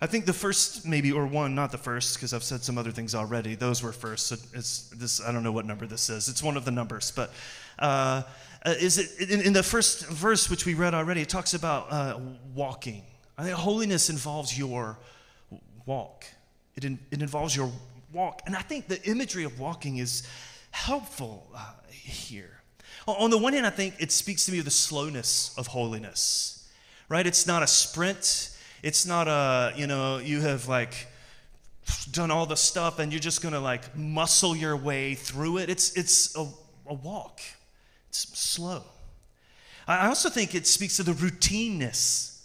I 0.00 0.06
think 0.06 0.26
the 0.26 0.32
first, 0.32 0.86
maybe, 0.86 1.12
or 1.12 1.26
one, 1.26 1.54
not 1.54 1.70
the 1.72 1.78
first, 1.78 2.14
because 2.14 2.34
I've 2.34 2.42
said 2.42 2.62
some 2.62 2.76
other 2.76 2.90
things 2.90 3.14
already. 3.14 3.54
Those 3.54 3.82
were 3.82 3.92
first. 3.92 4.26
So 4.26 4.36
it's 4.52 4.88
this. 4.90 5.20
I 5.20 5.32
don't 5.32 5.42
know 5.42 5.52
what 5.52 5.66
number 5.66 5.86
this 5.86 6.10
is. 6.10 6.28
It's 6.28 6.42
one 6.42 6.56
of 6.56 6.64
the 6.64 6.70
numbers, 6.70 7.12
but 7.14 7.32
uh, 7.78 8.22
uh 8.64 8.74
is 8.80 8.98
it 8.98 9.30
in, 9.30 9.40
in, 9.40 9.52
the 9.52 9.62
first 9.62 10.06
verse 10.08 10.50
which 10.50 10.66
we 10.66 10.74
read 10.74 10.94
already? 10.94 11.22
It 11.22 11.28
talks 11.28 11.54
about 11.54 11.92
uh, 11.92 12.18
walking. 12.54 13.02
I 13.38 13.44
think 13.44 13.56
holiness 13.56 14.10
involves 14.10 14.56
your 14.58 14.98
walk. 15.86 16.24
It, 16.76 16.84
in, 16.84 16.98
it 17.10 17.22
involves 17.22 17.54
your 17.54 17.70
walk, 18.12 18.42
and 18.46 18.56
I 18.56 18.60
think 18.60 18.88
the 18.88 19.02
imagery 19.08 19.44
of 19.44 19.60
walking 19.60 19.98
is 19.98 20.28
helpful 20.70 21.46
uh, 21.54 21.72
here. 21.88 22.60
On 23.06 23.30
the 23.30 23.38
one 23.38 23.52
hand, 23.52 23.66
I 23.66 23.70
think 23.70 23.94
it 23.98 24.10
speaks 24.10 24.46
to 24.46 24.52
me 24.52 24.58
of 24.58 24.64
the 24.64 24.70
slowness 24.70 25.54
of 25.56 25.68
holiness. 25.68 26.68
Right? 27.08 27.26
It's 27.26 27.46
not 27.46 27.62
a 27.62 27.66
sprint 27.66 28.53
it's 28.84 29.06
not 29.06 29.28
a, 29.28 29.72
you 29.76 29.86
know, 29.86 30.18
you 30.18 30.42
have 30.42 30.68
like 30.68 31.06
done 32.10 32.30
all 32.30 32.44
the 32.44 32.54
stuff 32.56 32.98
and 32.98 33.10
you're 33.10 33.18
just 33.18 33.40
going 33.40 33.54
to 33.54 33.60
like 33.60 33.96
muscle 33.96 34.54
your 34.54 34.76
way 34.76 35.14
through 35.14 35.56
it. 35.56 35.70
It's, 35.70 35.96
it's 35.96 36.36
a, 36.36 36.46
a 36.86 36.92
walk, 36.92 37.40
it's 38.10 38.38
slow. 38.38 38.82
I 39.88 40.06
also 40.06 40.28
think 40.28 40.54
it 40.54 40.66
speaks 40.66 40.96
to 40.98 41.02
the 41.02 41.12
routineness 41.12 42.42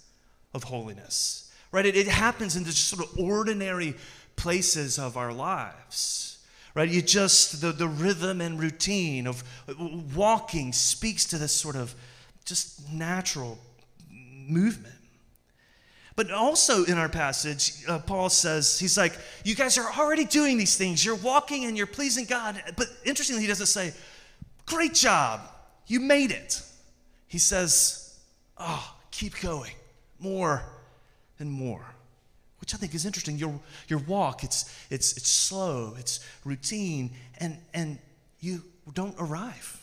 of 0.53 0.63
holiness, 0.63 1.53
right? 1.73 1.85
It, 1.85 1.97
it 1.97 2.07
happens 2.07 2.55
in 2.55 2.63
the 2.63 2.71
sort 2.71 3.05
of 3.05 3.19
ordinary 3.19 3.95
places 4.37 4.97
of 4.97 5.17
our 5.17 5.33
lives, 5.33 6.37
right? 6.73 6.87
You 6.87 7.01
just, 7.01 7.59
the, 7.59 7.73
the 7.73 7.87
rhythm 7.87 8.39
and 8.39 8.57
routine 8.57 9.27
of 9.27 9.43
uh, 9.67 9.73
walking 10.15 10.71
speaks 10.71 11.25
to 11.25 11.37
this 11.37 11.51
sort 11.51 11.75
of 11.75 11.93
just 12.45 12.89
natural 12.93 13.59
movement. 14.09 14.98
But 16.19 16.31
also 16.31 16.83
in 16.83 16.97
our 16.97 17.07
passage, 17.07 17.75
uh, 17.87 17.97
Paul 17.97 18.27
says, 18.27 18.77
he's 18.77 18.97
like, 18.97 19.17
you 19.45 19.55
guys 19.55 19.77
are 19.77 19.89
already 19.97 20.25
doing 20.25 20.57
these 20.57 20.75
things. 20.75 21.05
You're 21.05 21.15
walking 21.15 21.63
and 21.63 21.77
you're 21.77 21.87
pleasing 21.87 22.25
God. 22.25 22.61
But 22.75 22.87
interestingly, 23.05 23.41
he 23.41 23.47
doesn't 23.47 23.67
say, 23.67 23.93
great 24.65 24.93
job. 24.93 25.39
You 25.87 26.01
made 26.01 26.31
it. 26.31 26.61
He 27.27 27.37
says, 27.37 28.19
oh, 28.57 28.97
keep 29.11 29.39
going. 29.39 29.71
More 30.19 30.61
and 31.39 31.49
more. 31.49 31.85
Which 32.59 32.73
I 32.73 32.77
think 32.77 32.93
is 32.93 33.05
interesting. 33.05 33.37
Your, 33.37 33.57
your 33.87 33.99
walk, 33.99 34.43
it's, 34.43 34.77
it's, 34.89 35.15
it's 35.15 35.29
slow, 35.29 35.95
it's 35.97 36.19
routine, 36.43 37.11
and, 37.37 37.57
and 37.73 37.97
you 38.41 38.61
don't 38.93 39.15
arrive. 39.19 39.81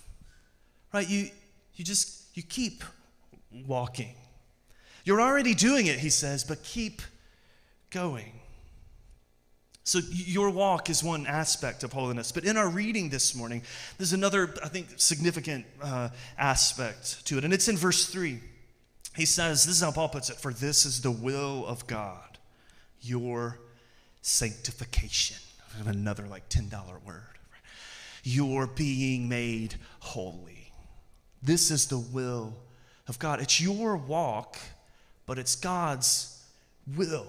Right? 0.93 1.09
You, 1.09 1.31
you 1.77 1.85
just, 1.87 2.37
you 2.37 2.43
keep 2.43 2.85
walking. 3.67 4.15
You're 5.07 5.21
already 5.21 5.55
doing 5.55 5.87
it, 5.87 6.01
he 6.01 6.11
says, 6.11 6.43
but 6.43 6.63
keep 6.65 7.01
going. 7.91 8.33
So, 9.85 10.01
your 10.11 10.51
walk 10.51 10.91
is 10.91 11.05
one 11.05 11.29
aspect 11.29 11.85
of 11.85 11.93
holiness. 11.93 12.33
But 12.33 12.45
in 12.45 12.57
our 12.57 12.69
reading 12.69 13.09
this 13.09 13.37
morning, 13.37 13.63
there's 13.99 14.13
another, 14.13 14.53
I 14.65 14.67
think, 14.67 14.89
significant 14.97 15.65
uh, 15.81 16.09
aspect 16.37 17.25
to 17.27 17.39
it. 17.39 17.45
And 17.45 17.55
it's 17.55 17.69
in 17.69 17.77
verse 17.77 18.07
3. 18.07 18.41
He 19.15 19.25
says, 19.25 19.65
This 19.65 19.77
is 19.77 19.83
how 19.83 19.93
Paul 19.93 20.09
puts 20.09 20.29
it 20.29 20.39
For 20.39 20.53
this 20.53 20.85
is 20.85 21.03
the 21.03 21.13
will 21.13 21.65
of 21.67 21.87
God, 21.87 22.37
your 23.01 23.61
sanctification. 24.23 25.37
Another 25.87 26.27
like 26.27 26.49
$10 26.49 26.73
word. 27.05 27.23
You're 28.25 28.67
being 28.67 29.29
made 29.29 29.77
holy. 30.01 30.73
This 31.45 31.71
is 31.71 31.87
the 31.87 31.99
will 31.99 32.57
of 33.07 33.21
God. 33.21 33.41
It's 33.41 33.61
your 33.61 33.97
walk, 33.97 34.59
but 35.27 35.39
it's 35.39 35.57
God's 35.57 36.43
will. 36.97 37.27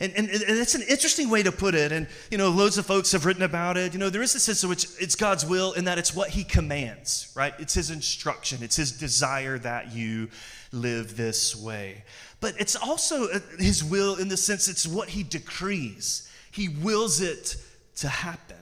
And, 0.00 0.14
and, 0.16 0.30
and 0.30 0.58
it's 0.58 0.74
an 0.74 0.82
interesting 0.88 1.28
way 1.28 1.42
to 1.42 1.52
put 1.52 1.74
it. 1.74 1.92
And, 1.92 2.08
you 2.30 2.38
know, 2.38 2.48
loads 2.48 2.78
of 2.78 2.86
folks 2.86 3.12
have 3.12 3.26
written 3.26 3.42
about 3.42 3.76
it. 3.76 3.92
You 3.92 3.98
know, 3.98 4.08
there 4.08 4.22
is 4.22 4.34
a 4.34 4.40
sense 4.40 4.62
in 4.62 4.70
which 4.70 4.86
it's 4.98 5.14
God's 5.14 5.44
will 5.44 5.74
in 5.74 5.84
that 5.84 5.98
it's 5.98 6.14
what 6.14 6.30
He 6.30 6.42
commands, 6.42 7.30
right? 7.36 7.52
It's 7.58 7.74
His 7.74 7.90
instruction, 7.90 8.62
it's 8.62 8.76
His 8.76 8.92
desire 8.92 9.58
that 9.58 9.92
you 9.92 10.30
live 10.72 11.18
this 11.18 11.54
way. 11.54 12.04
But 12.40 12.54
it's 12.58 12.76
also 12.76 13.28
uh, 13.28 13.40
His 13.58 13.84
will 13.84 14.16
in 14.16 14.28
the 14.28 14.38
sense 14.38 14.68
it's 14.68 14.86
what 14.86 15.10
He 15.10 15.22
decrees, 15.22 16.30
He 16.50 16.68
wills 16.68 17.20
it 17.20 17.56
to 17.96 18.08
happen. 18.08 18.56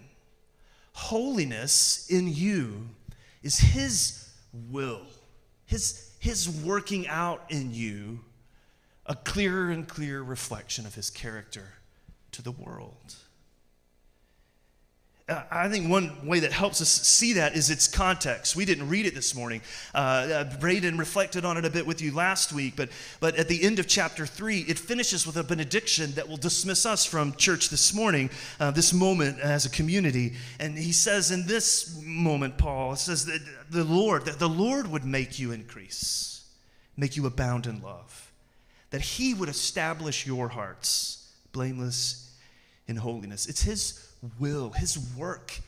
Holiness 0.92 2.08
in 2.10 2.26
you 2.26 2.88
is 3.44 3.58
His 3.58 4.28
will, 4.72 5.02
His, 5.66 6.07
his 6.18 6.48
working 6.48 7.06
out 7.08 7.44
in 7.48 7.72
you 7.72 8.20
a 9.06 9.14
clearer 9.14 9.70
and 9.70 9.88
clearer 9.88 10.22
reflection 10.22 10.84
of 10.84 10.94
his 10.94 11.10
character 11.10 11.74
to 12.32 12.42
the 12.42 12.52
world. 12.52 13.14
I 15.28 15.68
think 15.68 15.90
one 15.90 16.26
way 16.26 16.40
that 16.40 16.52
helps 16.52 16.80
us 16.80 16.88
see 16.88 17.34
that 17.34 17.54
is 17.54 17.68
its 17.70 17.86
context. 17.86 18.56
We 18.56 18.64
didn't 18.64 18.88
read 18.88 19.04
it 19.04 19.14
this 19.14 19.34
morning. 19.34 19.60
Uh, 19.94 19.98
uh, 19.98 20.58
Braden 20.58 20.96
reflected 20.96 21.44
on 21.44 21.56
it 21.56 21.64
a 21.64 21.70
bit 21.70 21.86
with 21.86 22.00
you 22.00 22.14
last 22.14 22.52
week, 22.52 22.74
but, 22.76 22.88
but 23.20 23.36
at 23.36 23.46
the 23.48 23.62
end 23.62 23.78
of 23.78 23.86
chapter 23.86 24.24
3, 24.24 24.60
it 24.60 24.78
finishes 24.78 25.26
with 25.26 25.36
a 25.36 25.42
benediction 25.42 26.12
that 26.12 26.28
will 26.28 26.38
dismiss 26.38 26.86
us 26.86 27.04
from 27.04 27.34
church 27.34 27.68
this 27.68 27.92
morning, 27.92 28.30
uh, 28.58 28.70
this 28.70 28.92
moment 28.94 29.38
as 29.40 29.66
a 29.66 29.70
community. 29.70 30.32
And 30.58 30.78
he 30.78 30.92
says, 30.92 31.30
in 31.30 31.46
this 31.46 32.00
moment, 32.02 32.56
Paul 32.56 32.96
says 32.96 33.26
that 33.26 33.40
the 33.70 33.84
Lord, 33.84 34.24
that 34.24 34.38
the 34.38 34.48
Lord 34.48 34.90
would 34.90 35.04
make 35.04 35.38
you 35.38 35.52
increase, 35.52 36.44
make 36.96 37.16
you 37.16 37.26
abound 37.26 37.66
in 37.66 37.82
love 37.82 38.28
that 38.90 39.00
He 39.00 39.34
would 39.34 39.48
establish 39.48 40.26
your 40.26 40.48
hearts 40.48 41.30
blameless 41.52 42.30
in 42.86 42.96
holiness. 42.96 43.46
It's 43.46 43.62
His 43.62 44.07
will, 44.38 44.70
His 44.70 44.98
work 45.16 45.58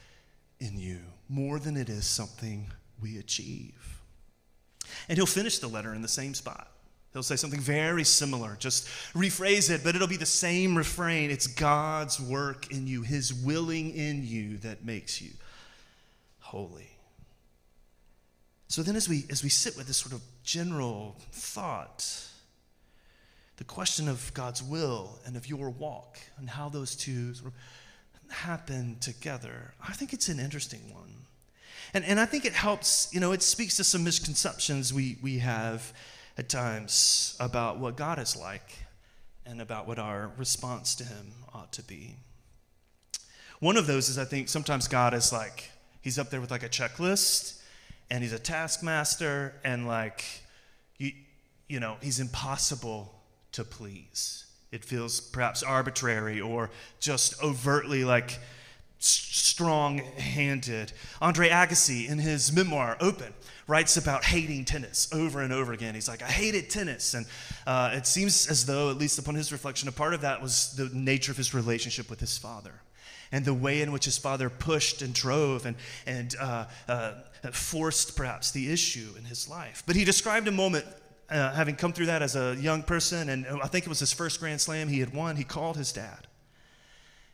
in 0.59 0.79
you 0.79 0.99
more 1.29 1.59
than 1.59 1.77
it 1.77 1.89
is 1.89 2.07
something 2.07 2.67
we 3.01 3.19
achieve. 3.19 4.01
And 5.09 5.17
He'll 5.17 5.27
finish 5.27 5.59
the 5.59 5.69
letter 5.69 5.95
in 5.95 6.03
the 6.03 6.09
same 6.09 6.35
spot. 6.35 6.71
He'll 7.13 7.23
say 7.25 7.37
something 7.37 7.61
very 7.61 8.05
similar, 8.05 8.57
just 8.61 8.87
rephrase 9.15 9.69
it, 9.69 9.83
but 9.83 9.97
it'll 9.97 10.07
be 10.07 10.17
the 10.17 10.27
same 10.27 10.77
refrain. 10.77 11.31
It's 11.31 11.49
God's 11.49 12.21
work 12.21 12.71
in 12.71 12.87
you, 12.87 13.03
His 13.03 13.35
willing 13.35 13.91
in 13.91 14.25
you 14.25 14.59
that 14.59 14.85
makes 14.85 15.21
you 15.21 15.31
holy. 16.39 16.91
So 18.69 18.83
then, 18.83 18.95
as 18.95 19.09
we, 19.09 19.25
as 19.29 19.43
we 19.43 19.49
sit 19.49 19.77
with 19.77 19.89
this 19.89 19.97
sort 19.97 20.13
of 20.13 20.23
general 20.45 21.17
thought, 21.33 22.07
the 23.57 23.65
question 23.65 24.09
of 24.09 24.33
God's 24.33 24.63
will 24.63 25.19
and 25.27 25.37
of 25.37 25.49
your 25.49 25.71
walk 25.71 26.19
and 26.39 26.49
how 26.49 26.69
those 26.69 26.95
two 26.95 27.35
sort 27.35 27.49
of 27.49 27.55
happen 28.33 28.97
together, 29.01 29.75
I 29.87 29.93
think 29.93 30.13
it's 30.13 30.29
an 30.29 30.39
interesting 30.39 30.93
one. 30.93 31.15
And, 31.93 32.05
and 32.05 32.21
I 32.21 32.27
think 32.27 32.45
it 32.45 32.53
helps, 32.53 33.13
you 33.13 33.21
know, 33.21 33.33
it 33.33 33.43
speaks 33.43 33.77
to 33.77 33.85
some 33.85 34.05
misconceptions 34.05 34.95
we, 34.95 35.17
we 35.23 35.39
have 35.39 35.93
at 36.39 36.49
times 36.49 37.37
about 37.41 37.79
what 37.79 37.97
God 37.97 38.19
is 38.19 38.37
like 38.37 38.79
and 39.45 39.61
about 39.61 39.89
what 39.89 39.99
our 39.99 40.31
response 40.37 40.95
to 40.97 41.05
Him 41.05 41.33
ought 41.53 41.73
to 41.73 41.83
be. 41.83 42.17
One 43.59 43.77
of 43.77 43.87
those 43.87 44.09
is 44.09 44.19
I 44.19 44.25
think 44.25 44.49
sometimes 44.49 44.89
God 44.89 45.15
is 45.15 45.33
like, 45.33 45.71
He's 46.01 46.19
up 46.19 46.31
there 46.31 46.41
with 46.41 46.51
like 46.51 46.63
a 46.63 46.69
checklist 46.69 47.61
and 48.11 48.23
He's 48.23 48.33
a 48.33 48.39
taskmaster 48.39 49.55
and 49.65 49.87
like, 49.87 50.25
you, 50.99 51.13
you 51.69 51.81
know, 51.81 51.97
He's 52.01 52.21
impossible 52.21 53.13
to 53.53 53.65
please. 53.65 54.45
It 54.73 54.85
feels 54.85 55.21
perhaps 55.21 55.63
arbitrary 55.63 56.41
or 56.41 56.71
just 57.01 57.43
overtly 57.43 58.05
like 58.05 58.39
strong 58.99 59.99
handed. 59.99 60.93
Andre 61.21 61.49
Agassi, 61.49 62.09
in 62.09 62.19
his 62.19 62.53
memoir, 62.53 62.97
Open, 63.01 63.33
writes 63.67 63.97
about 63.97 64.25
hating 64.25 64.65
tennis 64.65 65.09
over 65.13 65.41
and 65.41 65.53
over 65.53 65.73
again. 65.73 65.95
He's 65.95 66.09
like, 66.09 66.23
I 66.23 66.27
hated 66.27 66.71
tennis. 66.71 67.15
And 67.15 67.27
uh, 67.67 67.93
it 67.95 68.07
seems 68.07 68.49
as 68.49 68.67
though, 68.67 68.91
at 68.91 68.99
least 68.99 69.19
upon 69.19 69.35
his 69.35 69.53
reflection, 69.53 69.89
a 69.89 69.93
part 69.93 70.13
of 70.13 70.21
that 70.21 70.43
was 70.43 70.75
the 70.77 70.91
nature 70.93 71.33
of 71.33 71.39
his 71.39 71.55
relationship 71.55 72.11
with 72.11 72.21
his 72.21 72.37
father 72.37 72.75
and 73.33 73.45
the 73.45 73.55
way 73.55 73.81
in 73.81 73.93
which 73.93 74.05
his 74.05 74.19
father 74.19 74.51
pushed 74.51 75.03
and 75.03 75.15
drove 75.15 75.67
and, 75.67 75.77
and 76.07 76.35
uh, 76.41 76.65
uh, 76.89 77.13
forced 77.53 78.17
perhaps 78.17 78.51
the 78.51 78.73
issue 78.73 79.15
in 79.17 79.25
his 79.25 79.49
life. 79.49 79.83
But 79.87 79.97
he 79.97 80.05
described 80.05 80.49
a 80.49 80.53
moment 80.53 80.85
uh, 81.31 81.53
having 81.53 81.77
come 81.77 81.93
through 81.93 82.07
that 82.07 82.23
as 82.23 82.35
a 82.35 82.57
young 82.57 82.83
person, 82.83 83.29
and 83.29 83.47
I 83.47 83.69
think 83.69 83.87
it 83.87 83.89
was 83.89 84.01
his 84.01 84.13
first 84.13 84.41
Grand 84.41 84.61
Slam 84.61 84.89
he 84.89 85.01
had 85.01 85.15
won, 85.15 85.37
he 85.37 85.45
called 85.45 85.77
his 85.77 85.93
dad. 85.93 86.27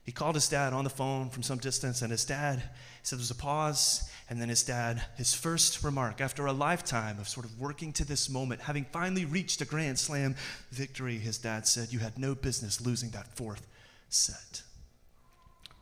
He 0.05 0.13
called 0.13 0.35
his 0.35 0.49
dad 0.49 0.73
on 0.73 0.85
the 0.85 0.91
phone 0.91 1.31
from 1.31 1.43
some 1.43 1.59
distance, 1.59 2.03
and 2.03 2.13
his 2.13 2.25
dad 2.25 2.63
said 3.03 3.19
there 3.19 3.23
was 3.23 3.31
a 3.31 3.35
pause, 3.35 4.09
and 4.29 4.41
then 4.41 4.49
his 4.49 4.63
dad, 4.63 5.03
his 5.17 5.35
first 5.35 5.83
remark 5.83 6.21
after 6.21 6.47
a 6.47 6.53
lifetime 6.53 7.19
of 7.19 7.29
sort 7.29 7.47
of 7.47 7.59
working 7.59 7.93
to 7.95 8.05
this 8.05 8.29
moment, 8.29 8.61
having 8.61 8.85
finally 8.93 9.25
reached 9.25 9.61
a 9.63 9.65
Grand 9.65 9.99
Slam 9.99 10.37
victory, 10.71 11.19
his 11.19 11.39
dad 11.39 11.67
said, 11.67 11.93
You 11.93 11.99
had 11.99 12.19
no 12.19 12.35
business 12.35 12.81
losing 12.81 13.11
that 13.11 13.35
fourth 13.37 13.67
set. 14.09 14.63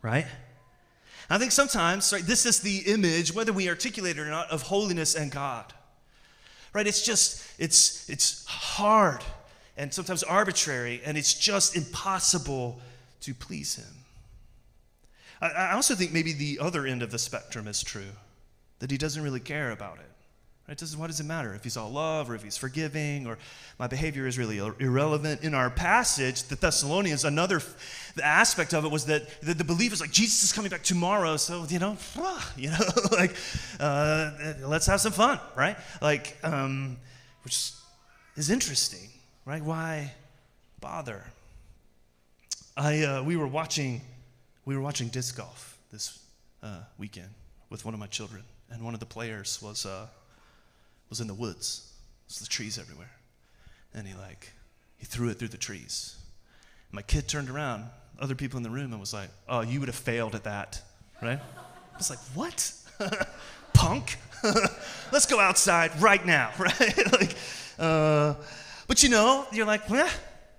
Right? 0.01 0.27
I 1.29 1.39
think 1.39 1.53
sometimes, 1.53 2.13
right, 2.13 2.23
this 2.23 2.47
is 2.47 2.61
the 2.61 2.79
image, 2.87 3.35
whether 3.35 3.53
we 3.53 3.69
articulate 3.69 4.19
it 4.19 4.21
or 4.21 4.31
not, 4.31 4.51
of 4.51 4.63
holiness 4.63 5.15
and 5.15 5.31
God 5.33 5.73
right? 6.75 6.87
It's 6.87 7.03
just, 7.03 7.43
it's, 7.59 8.11
it's 8.11 8.45
hard 8.47 9.25
and 9.77 9.93
sometimes 9.93 10.23
arbitrary, 10.23 11.01
and 11.05 11.17
it's 11.17 11.35
just 11.35 11.77
impossible 11.77 12.81
to 13.21 13.33
please 13.33 13.77
Him. 13.77 13.95
I, 15.41 15.49
I 15.49 15.73
also 15.73 15.95
think 15.95 16.13
maybe 16.13 16.33
the 16.33 16.59
other 16.61 16.87
end 16.87 17.03
of 17.03 17.11
the 17.11 17.19
spectrum 17.19 17.67
is 17.67 17.83
true, 17.83 18.13
that 18.81 18.91
He 18.91 18.99
doesn't 18.99 19.23
really 19.23 19.41
care 19.41 19.71
about 19.71 19.99
it. 19.99 20.14
Right? 20.67 20.79
Does, 20.79 20.97
what 20.97 21.09
does 21.09 21.21
it 21.21 21.25
matter 21.25 21.55
if 21.55 21.63
he's 21.63 21.77
all 21.77 21.91
love 21.91 22.31
or 22.31 22.35
if 22.35 22.43
he's 22.43 22.57
forgiving 22.57 23.27
or 23.27 23.37
my 23.79 23.87
behavior 23.87 24.27
is 24.27 24.39
really 24.39 24.59
irrelevant? 24.59 25.43
In 25.43 25.53
our 25.53 25.69
passage, 25.69 26.45
the 26.45 26.57
Thessalonians, 26.57 27.25
another 27.25 27.61
the 28.15 28.25
aspect 28.25 28.73
of 28.73 28.85
it 28.87 28.91
was 28.91 29.05
that 29.07 29.43
the, 29.43 29.53
the 29.53 29.65
believers 29.65 30.01
like 30.01 30.11
Jesus 30.11 30.43
is 30.43 30.53
coming 30.55 30.71
back 30.71 30.83
tomorrow, 30.83 31.37
so 31.37 31.67
you 31.69 31.79
know, 31.79 31.99
you 32.57 32.71
know, 32.71 32.79
like 33.13 33.37
uh, 33.79 34.31
let's 34.63 34.87
have 34.87 35.03
some 35.03 35.13
fun, 35.13 35.39
right? 35.55 35.77
Like, 36.01 36.39
um, 36.43 36.97
which 37.45 37.73
is 38.37 38.49
interesting, 38.49 39.11
right? 39.45 39.63
Why 39.63 40.13
bother? 40.81 41.25
I 42.75 43.03
uh, 43.03 43.23
we 43.23 43.37
were 43.37 43.47
watching 43.47 44.01
we 44.65 44.75
were 44.77 44.83
watching 44.83 45.09
disc 45.09 45.37
golf 45.37 45.79
this 45.93 46.21
uh, 46.63 46.81
weekend 46.97 47.29
with 47.69 47.85
one 47.85 47.93
of 47.93 48.01
my 48.01 48.07
children, 48.07 48.45
and 48.71 48.83
one 48.83 48.95
of 48.95 49.01
the 49.01 49.07
players 49.07 49.61
was 49.61 49.85
uh, 49.85 50.07
was 51.09 51.21
in 51.21 51.27
the 51.27 51.35
woods. 51.35 51.93
There's 52.29 52.41
the 52.41 52.47
trees 52.47 52.79
everywhere. 52.79 53.11
And 53.95 54.07
he 54.07 54.15
like, 54.15 54.53
he 54.97 55.07
threw 55.07 55.29
it 55.29 55.39
through 55.39 55.49
the 55.49 55.57
trees. 55.57 56.17
My 56.91 57.03
kid 57.03 57.29
turned 57.29 57.51
around, 57.51 57.87
other 58.21 58.35
people 58.35 58.57
in 58.57 58.63
the 58.63 58.71
room, 58.71 58.93
and 58.93 59.01
was 59.01 59.13
like, 59.13 59.29
oh, 59.49 59.61
you 59.61 59.81
would 59.81 59.89
have 59.89 59.97
failed 59.97 60.35
at 60.35 60.45
that, 60.45 60.81
right? 61.23 61.39
I 61.39 61.97
was 61.97 62.11
like, 62.11 62.21
what? 62.35 62.73
Punk? 63.73 64.19
Let's 65.13 65.27
go 65.27 65.41
outside 65.41 66.01
right 66.01 66.25
now, 66.25 66.53
right? 66.59 67.13
like, 67.13 67.37
uh, 67.79 68.35
but 68.87 69.03
you 69.03 69.09
know, 69.09 69.47
you're 69.53 69.67
like, 69.67 69.89
well, 69.91 70.11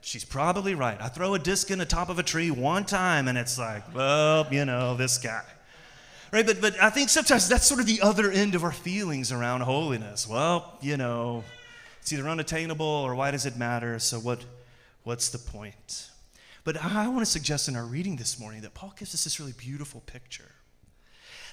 she's 0.02 0.26
probably 0.26 0.76
right. 0.76 1.02
I 1.02 1.08
throw 1.08 1.34
a 1.34 1.40
disc 1.40 1.72
in 1.72 1.80
the 1.80 1.86
top 1.86 2.10
of 2.10 2.20
a 2.20 2.24
tree 2.24 2.52
one 2.52 2.86
time, 2.86 3.28
and 3.28 3.38
it's 3.38 3.58
like, 3.58 3.94
well, 3.96 4.48
you 4.52 4.66
know, 4.66 4.96
this 4.96 5.18
guy 5.18 5.44
right? 6.36 6.46
But, 6.46 6.60
but 6.60 6.82
I 6.84 6.90
think 6.90 7.08
sometimes 7.08 7.48
that's 7.48 7.66
sort 7.66 7.80
of 7.80 7.86
the 7.86 8.02
other 8.02 8.30
end 8.30 8.56
of 8.56 8.64
our 8.66 8.74
feelings 8.74 9.32
around 9.32 9.62
holiness. 9.62 10.28
Well, 10.28 10.78
you 10.82 10.98
know, 10.98 11.46
it's 12.02 12.12
either 12.12 12.28
unattainable 12.28 12.86
or 12.86 13.16
why 13.16 13.32
does 13.32 13.46
it 13.46 13.56
matter? 13.56 14.00
So 14.00 14.20
what, 14.20 14.44
what's 15.04 15.30
the 15.30 15.38
point? 15.38 16.10
But 16.66 16.84
I 16.84 17.08
want 17.08 17.22
to 17.22 17.26
suggest 17.26 17.70
in 17.70 17.78
our 17.78 17.86
reading 17.86 18.18
this 18.18 18.38
morning 18.38 18.62
that 18.64 18.74
Paul 18.74 18.94
gives 19.00 19.16
us 19.16 19.24
this 19.24 19.40
really 19.40 19.54
beautiful 19.54 20.02
picture. 20.02 20.52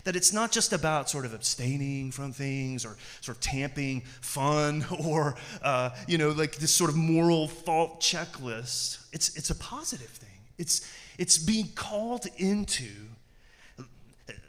That 0.02 0.16
it's 0.16 0.32
not 0.32 0.50
just 0.50 0.72
about 0.72 1.08
sort 1.08 1.26
of 1.26 1.32
abstaining 1.32 2.10
from 2.10 2.32
things 2.32 2.84
or 2.84 2.96
sort 3.20 3.36
of 3.36 3.40
tamping 3.40 4.00
fun 4.20 4.84
or, 5.06 5.36
uh, 5.62 5.90
you 6.08 6.18
know, 6.18 6.30
like 6.30 6.56
this 6.56 6.72
sort 6.72 6.90
of 6.90 6.96
moral 6.96 7.46
fault 7.46 8.00
checklist. 8.00 8.98
It's, 9.12 9.36
it's 9.36 9.50
a 9.50 9.54
positive 9.54 10.08
thing. 10.08 10.28
It's, 10.58 10.92
it's 11.18 11.38
being 11.38 11.68
called 11.76 12.26
into 12.36 12.88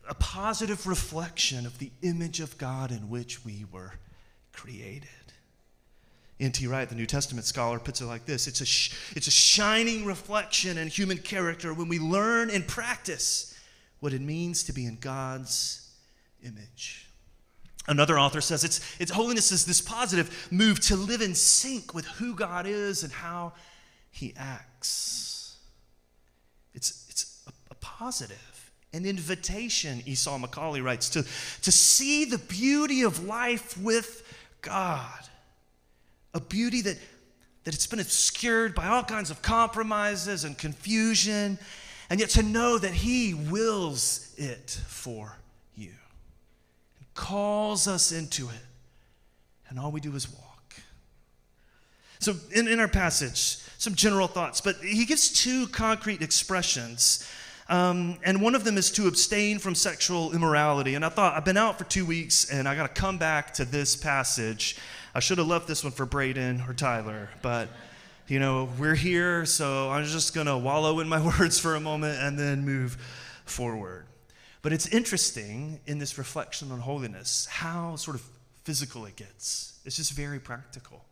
a 0.08 0.14
positive 0.16 0.86
reflection 0.86 1.66
of 1.66 1.80
the 1.80 1.92
image 2.02 2.40
of 2.40 2.58
God 2.58 2.92
in 2.92 3.10
which 3.10 3.46
we 3.46 3.66
were 3.72 3.94
created. 4.52 5.10
N.T. 6.40 6.68
Wright, 6.68 6.90
the 6.90 6.96
New 6.96 7.06
Testament 7.06 7.46
scholar, 7.46 7.80
puts 7.80 8.02
it 8.02 8.06
like 8.06 8.26
this 8.26 8.48
it's 8.48 8.62
a, 8.62 8.66
sh- 8.66 8.94
it's 9.16 9.28
a 9.28 9.32
shining 9.32 10.06
reflection 10.06 10.78
in 10.78 10.88
human 10.88 11.18
character 11.18 11.74
when 11.74 11.88
we 11.88 12.00
learn 12.00 12.50
and 12.50 12.68
practice 12.68 13.58
what 14.00 14.14
it 14.14 14.22
means 14.22 14.64
to 14.64 14.74
be 14.74 14.86
in 14.86 14.98
God's 14.98 15.90
image. 16.44 17.10
Another 17.88 18.18
author 18.18 18.42
says 18.42 18.64
it's, 18.64 18.96
it's 19.00 19.12
holiness 19.12 19.52
is 19.52 19.66
this 19.66 19.82
positive 19.82 20.48
move 20.52 20.80
to 20.82 20.96
live 20.96 21.22
in 21.22 21.36
sync 21.36 21.94
with 21.94 22.06
who 22.06 22.36
God 22.36 22.66
is 22.66 23.04
and 23.04 23.12
how 23.12 23.54
he 24.10 24.34
acts. 24.38 25.58
It's, 26.74 27.06
it's 27.10 27.44
a, 27.48 27.52
a 27.72 27.76
positive, 27.76 28.53
an 28.94 29.06
invitation, 29.06 30.04
Esau 30.06 30.38
McCaulley 30.38 30.84
writes, 30.84 31.10
to, 31.10 31.24
to 31.64 31.72
see 31.72 32.26
the 32.26 32.38
beauty 32.38 33.02
of 33.02 33.26
life 33.26 33.78
with 33.78 34.24
God. 34.62 35.20
A 36.34 36.40
beauty 36.40 36.82
that, 36.82 36.98
that 37.64 37.74
it's 37.74 37.88
been 37.88 38.00
obscured 38.00 38.76
by 38.76 38.88
all 38.88 39.04
kinds 39.04 39.32
of 39.32 39.42
compromises 39.42 40.44
and 40.44 40.58
confusion, 40.58 41.58
and 42.10 42.20
yet 42.20 42.30
to 42.32 42.44
know 42.44 42.78
that 42.78 42.94
He 42.94 43.34
wills 43.34 44.34
it 44.38 44.80
for 44.88 45.38
you 45.76 45.92
and 47.00 47.14
calls 47.16 47.88
us 47.88 48.12
into 48.12 48.50
it. 48.50 48.66
And 49.70 49.80
all 49.80 49.92
we 49.92 50.02
do 50.02 50.16
is 50.16 50.32
walk. 50.32 50.76
So, 52.20 52.36
in, 52.52 52.68
in 52.68 52.80
our 52.80 52.88
passage, 52.88 53.58
some 53.78 53.96
general 53.96 54.28
thoughts, 54.28 54.62
but 54.62 54.78
he 54.78 55.04
gives 55.06 55.30
two 55.30 55.68
concrete 55.68 56.22
expressions. 56.22 57.30
Um, 57.74 58.20
and 58.24 58.40
one 58.40 58.54
of 58.54 58.66
them 58.66 58.78
is 58.78 58.92
to 58.92 59.08
abstain 59.08 59.58
from 59.58 59.74
sexual 59.74 60.32
immorality. 60.36 60.94
And 60.94 61.04
I 61.04 61.10
thought, 61.10 61.36
I've 61.36 61.44
been 61.44 61.58
out 61.58 61.80
for 61.80 61.86
two 61.86 62.06
weeks 62.06 62.52
and 62.52 62.68
I 62.68 62.76
got 62.76 62.94
to 62.94 63.02
come 63.02 63.18
back 63.18 63.52
to 63.56 63.66
this 63.66 63.96
passage. 63.96 64.78
I 65.16 65.20
should 65.20 65.40
have 65.40 65.48
left 65.48 65.66
this 65.68 65.84
one 65.84 65.92
for 65.92 66.06
Braden 66.06 66.66
or 66.68 66.76
Tyler, 66.76 67.30
but 67.42 67.70
you 68.28 68.38
know, 68.38 68.70
we're 68.78 68.94
here, 68.94 69.48
so 69.48 69.90
I'm 69.90 70.06
just 70.06 70.36
going 70.36 70.46
to 70.46 70.56
wallow 70.56 71.00
in 71.00 71.10
my 71.10 71.20
words 71.40 71.58
for 71.58 71.74
a 71.74 71.80
moment 71.80 72.20
and 72.22 72.38
then 72.38 72.64
move 72.64 72.96
forward. 73.46 74.06
But 74.62 74.72
it's 74.72 74.86
interesting 74.90 75.80
in 75.88 75.98
this 75.98 76.20
reflection 76.20 76.72
on 76.72 76.80
holiness 76.80 77.48
how 77.48 77.96
sort 77.96 78.18
of 78.18 78.24
physical 78.66 79.08
it 79.08 79.16
gets. 79.16 79.80
It's 79.84 79.96
just 79.96 80.12
very 80.12 80.40
practical. 80.40 81.04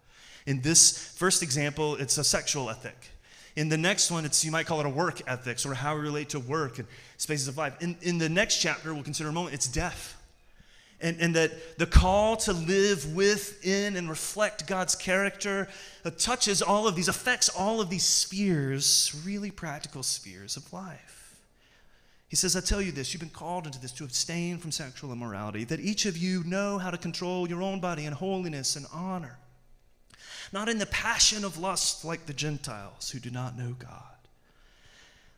In 0.46 0.62
this 0.62 1.12
first 1.18 1.42
example, 1.42 1.96
it's 1.96 2.20
a 2.20 2.24
sexual 2.24 2.70
ethic. 2.70 3.10
In 3.56 3.70
the 3.70 3.78
next 3.78 4.12
one, 4.12 4.24
it's 4.24 4.46
you 4.46 4.52
might 4.52 4.66
call 4.66 4.80
it 4.80 4.86
a 4.86 4.90
work 4.90 5.22
ethics 5.28 5.66
or 5.66 5.74
how 5.74 5.96
we 5.96 6.02
relate 6.02 6.30
to 6.30 6.40
work 6.40 6.80
and 6.80 6.88
spaces 7.18 7.48
of 7.48 7.58
life. 7.58 7.76
In, 7.82 7.98
in 8.02 8.18
the 8.18 8.30
next 8.30 8.60
chapter, 8.60 8.94
we'll 8.94 9.04
consider 9.04 9.30
a 9.30 9.34
moment, 9.34 9.54
it's 9.54 9.68
death. 9.68 10.18
And, 11.02 11.20
and 11.20 11.36
that 11.36 11.80
the 11.80 11.88
call 11.88 12.38
to 12.38 12.54
live 12.54 13.16
within 13.16 13.96
and 13.96 14.08
reflect 14.08 14.68
God's 14.68 14.96
character 14.96 15.68
touches 16.20 16.62
all 16.62 16.88
of 16.88 16.96
these, 16.96 17.08
affects 17.08 17.50
all 17.50 17.82
of 17.82 17.90
these 17.90 18.04
spheres, 18.04 19.20
really 19.26 19.50
practical 19.50 20.04
spheres 20.04 20.56
of 20.58 20.72
life. 20.72 21.40
He 22.30 22.36
says, 22.38 22.56
I 22.56 22.62
tell 22.62 22.82
you 22.82 22.94
this, 22.94 23.14
you've 23.14 23.20
been 23.20 23.30
called 23.30 23.66
into 23.66 23.82
this 23.82 23.92
to 23.94 24.06
abstain 24.06 24.60
from 24.60 24.72
sexual 24.72 25.12
immorality, 25.12 25.66
that 25.66 25.82
each 25.82 26.06
of 26.06 26.18
you 26.18 26.44
know 26.46 26.78
how 26.78 26.92
to 26.92 26.98
control 26.98 27.50
your 27.50 27.62
own 27.62 27.82
body 27.82 28.06
in 28.06 28.14
holiness 28.14 28.78
and 28.78 28.86
honor 28.94 29.38
not 30.54 30.70
in 30.70 30.78
the 30.80 30.86
passion 30.86 31.44
of 31.44 31.58
lust 31.58 32.04
like 32.04 32.26
the 32.26 32.34
Gentiles 32.34 33.10
who 33.12 33.20
do 33.20 33.30
not 33.30 33.58
know 33.58 33.76
God. 33.78 34.04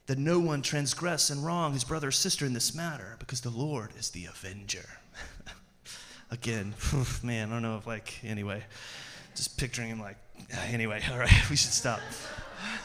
That 0.07 0.17
no 0.17 0.39
one 0.39 0.61
transgress 0.61 1.29
and 1.29 1.45
wrong 1.45 1.73
his 1.73 1.83
brother 1.83 2.09
or 2.09 2.11
sister 2.11 2.45
in 2.45 2.53
this 2.53 2.75
matter, 2.75 3.15
because 3.19 3.41
the 3.41 3.49
Lord 3.49 3.91
is 3.97 4.09
the 4.09 4.25
avenger. 4.25 4.85
Again, 6.31 6.73
man, 7.23 7.49
I 7.49 7.53
don't 7.53 7.61
know 7.61 7.77
if, 7.77 7.87
like, 7.87 8.19
anyway, 8.23 8.63
just 9.35 9.57
picturing 9.57 9.89
him 9.89 9.99
like, 9.99 10.17
anyway, 10.67 11.01
all 11.11 11.17
right, 11.17 11.31
we 11.49 11.55
should 11.55 11.71
stop. 11.71 11.99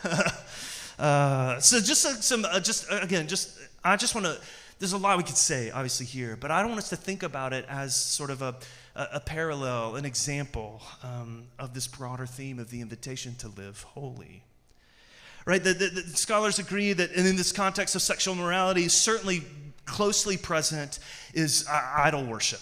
uh, 0.99 1.59
so 1.61 1.81
just 1.81 2.07
uh, 2.07 2.15
some, 2.21 2.45
uh, 2.45 2.61
just 2.61 2.91
uh, 2.91 3.01
again, 3.03 3.27
just, 3.27 3.59
I 3.83 3.97
just 3.97 4.15
want 4.15 4.27
to, 4.27 4.39
there's 4.79 4.93
a 4.93 4.99
lot 4.99 5.17
we 5.17 5.25
could 5.25 5.37
say, 5.37 5.71
obviously, 5.71 6.07
here, 6.07 6.37
but 6.37 6.51
I 6.51 6.61
don't 6.61 6.69
want 6.69 6.81
us 6.81 6.91
to 6.91 6.97
think 6.97 7.23
about 7.23 7.53
it 7.53 7.65
as 7.69 7.97
sort 7.97 8.31
of 8.31 8.43
a, 8.43 8.55
a, 8.99 9.21
parallel, 9.21 9.97
an 9.97 10.05
example 10.05 10.83
um, 11.03 11.45
of 11.59 11.73
this 11.73 11.87
broader 11.87 12.27
theme 12.27 12.59
of 12.59 12.71
the 12.71 12.81
invitation 12.81 13.35
to 13.37 13.49
live 13.49 13.83
holy. 13.83 14.43
Right? 15.47 15.63
The, 15.63 15.73
the, 15.73 15.89
the 15.89 16.17
scholars 16.17 16.59
agree 16.59 16.93
that 16.93 17.13
in 17.13 17.37
this 17.37 17.53
context 17.53 17.95
of 17.95 18.03
sexual 18.03 18.35
morality, 18.35 18.89
certainly 18.89 19.45
closely 19.85 20.37
present 20.37 20.99
is 21.33 21.67
uh, 21.69 21.93
idol 21.97 22.25
worship. 22.25 22.61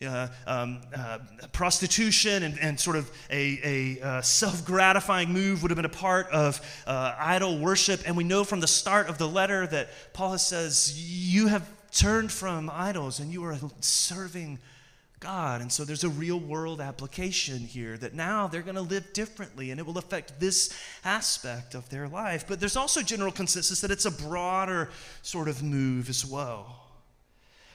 Uh, 0.00 0.28
um, 0.46 0.80
uh, 0.96 1.18
prostitution 1.52 2.44
and, 2.44 2.56
and, 2.60 2.78
sort 2.78 2.94
of 2.94 3.10
a, 3.30 3.98
a 3.98 4.06
uh, 4.06 4.22
self 4.22 4.64
gratifying 4.64 5.32
move 5.32 5.60
would 5.60 5.72
have 5.72 5.76
been 5.76 5.84
a 5.84 5.88
part 5.88 6.28
of 6.28 6.60
uh, 6.86 7.16
idol 7.18 7.58
worship. 7.58 8.00
And 8.06 8.16
we 8.16 8.22
know 8.22 8.44
from 8.44 8.60
the 8.60 8.68
start 8.68 9.08
of 9.08 9.18
the 9.18 9.26
letter 9.26 9.66
that 9.66 9.88
Paul 10.12 10.38
says, 10.38 10.94
You 10.96 11.48
have 11.48 11.68
turned 11.90 12.30
from 12.30 12.70
idols 12.72 13.18
and 13.18 13.32
you 13.32 13.44
are 13.44 13.58
serving 13.80 14.60
God. 15.20 15.60
And 15.60 15.70
so 15.70 15.84
there's 15.84 16.04
a 16.04 16.08
real 16.08 16.38
world 16.38 16.80
application 16.80 17.58
here 17.58 17.96
that 17.98 18.14
now 18.14 18.46
they're 18.46 18.62
going 18.62 18.76
to 18.76 18.82
live 18.82 19.12
differently 19.12 19.70
and 19.70 19.80
it 19.80 19.86
will 19.86 19.98
affect 19.98 20.38
this 20.38 20.72
aspect 21.04 21.74
of 21.74 21.88
their 21.90 22.08
life. 22.08 22.46
But 22.46 22.60
there's 22.60 22.76
also 22.76 23.02
general 23.02 23.32
consensus 23.32 23.80
that 23.80 23.90
it's 23.90 24.04
a 24.04 24.10
broader 24.10 24.90
sort 25.22 25.48
of 25.48 25.62
move 25.62 26.08
as 26.08 26.24
well. 26.24 26.84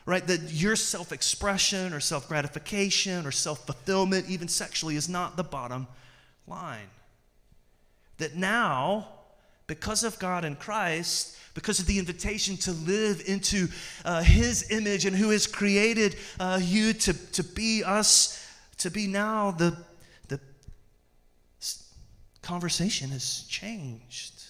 Right? 0.05 0.25
That 0.27 0.51
your 0.51 0.75
self 0.75 1.11
expression 1.11 1.93
or 1.93 1.99
self 1.99 2.27
gratification 2.27 3.25
or 3.25 3.31
self 3.31 3.65
fulfillment, 3.65 4.29
even 4.29 4.47
sexually, 4.47 4.95
is 4.95 5.07
not 5.07 5.37
the 5.37 5.43
bottom 5.43 5.87
line. 6.45 6.89
That 8.17 8.35
now, 8.35 9.07
because 9.67 10.03
of 10.03 10.19
God 10.19 10.45
and 10.45 10.59
Christ, 10.59 11.37
because 11.53 11.79
of 11.79 11.85
the 11.85 11.99
invitation 11.99 12.57
to 12.57 12.71
live 12.71 13.23
into 13.27 13.67
uh, 14.05 14.23
His 14.23 14.71
image 14.71 15.05
and 15.05 15.15
who 15.15 15.29
has 15.29 15.47
created 15.47 16.15
uh, 16.39 16.59
you 16.61 16.93
to, 16.93 17.13
to 17.31 17.43
be 17.43 17.83
us, 17.83 18.45
to 18.77 18.89
be 18.89 19.07
now 19.07 19.51
the, 19.51 19.77
the 20.27 20.39
conversation 22.41 23.09
has 23.09 23.45
changed. 23.47 24.43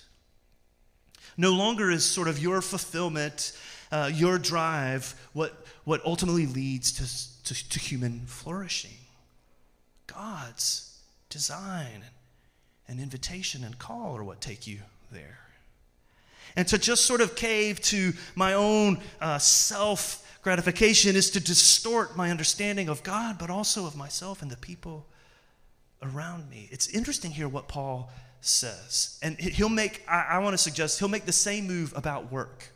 No 1.35 1.51
longer 1.51 1.91
is 1.91 2.05
sort 2.05 2.27
of 2.27 2.39
your 2.39 2.61
fulfillment, 2.61 3.57
uh, 3.91 4.09
your 4.13 4.37
drive, 4.37 5.15
what, 5.33 5.65
what 5.83 6.03
ultimately 6.05 6.45
leads 6.45 6.91
to, 6.93 7.53
to, 7.53 7.69
to 7.69 7.79
human 7.79 8.21
flourishing. 8.27 8.91
God's 10.07 11.01
design 11.29 12.03
and 12.87 12.99
invitation 12.99 13.63
and 13.63 13.77
call 13.79 14.15
are 14.15 14.23
what 14.23 14.39
take 14.39 14.67
you 14.67 14.79
there 15.13 15.43
and 16.55 16.67
to 16.67 16.77
just 16.77 17.05
sort 17.05 17.21
of 17.21 17.35
cave 17.35 17.81
to 17.81 18.13
my 18.35 18.53
own 18.53 18.99
uh, 19.21 19.37
self 19.37 20.19
gratification 20.41 21.15
is 21.15 21.31
to 21.31 21.39
distort 21.39 22.17
my 22.17 22.29
understanding 22.29 22.89
of 22.89 23.01
God, 23.03 23.37
but 23.39 23.49
also 23.49 23.85
of 23.85 23.95
myself 23.95 24.41
and 24.41 24.51
the 24.51 24.57
people 24.57 25.07
around 26.01 26.49
me. 26.49 26.67
It's 26.71 26.87
interesting 26.87 27.31
here 27.31 27.47
what 27.47 27.67
Paul 27.67 28.11
says. 28.41 29.17
And 29.23 29.39
he'll 29.39 29.69
make, 29.69 30.03
I, 30.07 30.25
I 30.31 30.39
want 30.39 30.53
to 30.53 30.57
suggest, 30.57 30.99
he'll 30.99 31.07
make 31.07 31.25
the 31.25 31.31
same 31.31 31.65
move 31.65 31.93
about 31.95 32.31
work. 32.31 32.73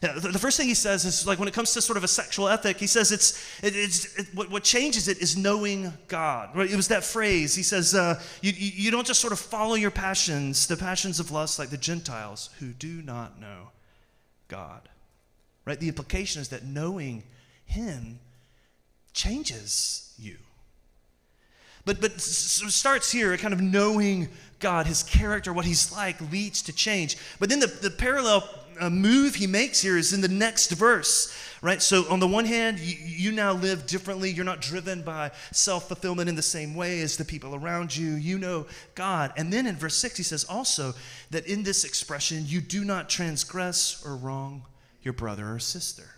The 0.00 0.38
first 0.38 0.56
thing 0.56 0.66
he 0.66 0.72
says 0.72 1.04
is 1.04 1.26
like 1.26 1.38
when 1.38 1.46
it 1.46 1.52
comes 1.52 1.74
to 1.74 1.82
sort 1.82 1.98
of 1.98 2.04
a 2.04 2.08
sexual 2.08 2.48
ethic, 2.48 2.78
he 2.78 2.86
says 2.86 3.12
it's, 3.12 3.32
it, 3.62 3.76
it's 3.76 4.18
it, 4.18 4.28
what, 4.34 4.50
what, 4.50 4.64
changes 4.64 5.08
it 5.08 5.18
is 5.18 5.36
knowing 5.36 5.92
God. 6.08 6.56
Right? 6.56 6.70
It 6.70 6.76
was 6.76 6.88
that 6.88 7.04
phrase. 7.04 7.54
He 7.54 7.62
says 7.62 7.94
uh, 7.94 8.18
you, 8.40 8.52
you 8.56 8.90
don't 8.90 9.06
just 9.06 9.20
sort 9.20 9.34
of 9.34 9.38
follow 9.38 9.74
your 9.74 9.90
passions, 9.90 10.66
the 10.66 10.76
passions 10.78 11.20
of 11.20 11.30
lust, 11.30 11.58
like 11.58 11.68
the 11.68 11.76
Gentiles 11.76 12.48
who 12.60 12.68
do 12.68 13.02
not 13.02 13.38
know 13.38 13.68
God. 14.48 14.88
Right? 15.66 15.78
The 15.78 15.88
implication 15.88 16.40
is 16.40 16.48
that 16.48 16.64
knowing 16.64 17.22
Him 17.66 18.20
changes 19.12 20.14
you. 20.18 20.38
But 21.84 22.00
but 22.00 22.20
starts 22.20 23.12
here, 23.12 23.36
kind 23.36 23.52
of 23.52 23.60
knowing 23.60 24.30
God, 24.60 24.86
His 24.86 25.02
character, 25.02 25.52
what 25.52 25.66
He's 25.66 25.92
like, 25.92 26.18
leads 26.32 26.62
to 26.62 26.72
change. 26.72 27.18
But 27.38 27.50
then 27.50 27.60
the, 27.60 27.66
the 27.66 27.90
parallel 27.90 28.48
uh, 28.80 28.90
move 28.90 29.34
he 29.34 29.46
makes 29.46 29.80
here 29.80 29.96
is 29.96 30.12
in 30.12 30.20
the 30.20 30.28
next 30.28 30.72
verse, 30.72 31.34
right? 31.62 31.80
So, 31.82 32.10
on 32.10 32.18
the 32.18 32.26
one 32.26 32.44
hand, 32.44 32.78
you, 32.78 32.96
you 33.04 33.32
now 33.32 33.52
live 33.52 33.86
differently. 33.86 34.30
You're 34.30 34.44
not 34.44 34.60
driven 34.60 35.02
by 35.02 35.30
self 35.52 35.88
fulfillment 35.88 36.28
in 36.28 36.34
the 36.34 36.42
same 36.42 36.74
way 36.74 37.00
as 37.02 37.16
the 37.16 37.24
people 37.24 37.54
around 37.54 37.94
you. 37.94 38.14
You 38.14 38.38
know 38.38 38.66
God. 38.94 39.32
And 39.36 39.52
then 39.52 39.66
in 39.66 39.76
verse 39.76 39.96
6, 39.96 40.16
he 40.16 40.22
says 40.22 40.44
also 40.44 40.94
that 41.30 41.46
in 41.46 41.62
this 41.62 41.84
expression, 41.84 42.44
you 42.46 42.60
do 42.60 42.84
not 42.84 43.08
transgress 43.08 44.02
or 44.04 44.16
wrong 44.16 44.64
your 45.02 45.14
brother 45.14 45.52
or 45.52 45.58
sister. 45.58 46.08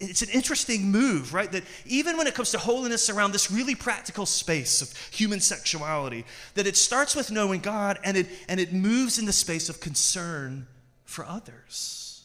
It's 0.00 0.22
an 0.22 0.28
interesting 0.30 0.92
move, 0.92 1.34
right? 1.34 1.50
That 1.50 1.64
even 1.84 2.16
when 2.16 2.28
it 2.28 2.34
comes 2.34 2.52
to 2.52 2.58
holiness 2.58 3.10
around 3.10 3.32
this 3.32 3.50
really 3.50 3.74
practical 3.74 4.26
space 4.26 4.80
of 4.80 4.96
human 5.10 5.40
sexuality, 5.40 6.24
that 6.54 6.68
it 6.68 6.76
starts 6.76 7.16
with 7.16 7.32
knowing 7.32 7.60
God 7.60 7.98
and 8.04 8.16
it, 8.16 8.28
and 8.48 8.60
it 8.60 8.72
moves 8.72 9.18
in 9.18 9.26
the 9.26 9.32
space 9.32 9.68
of 9.68 9.80
concern 9.80 10.68
for 11.08 11.24
others. 11.24 12.22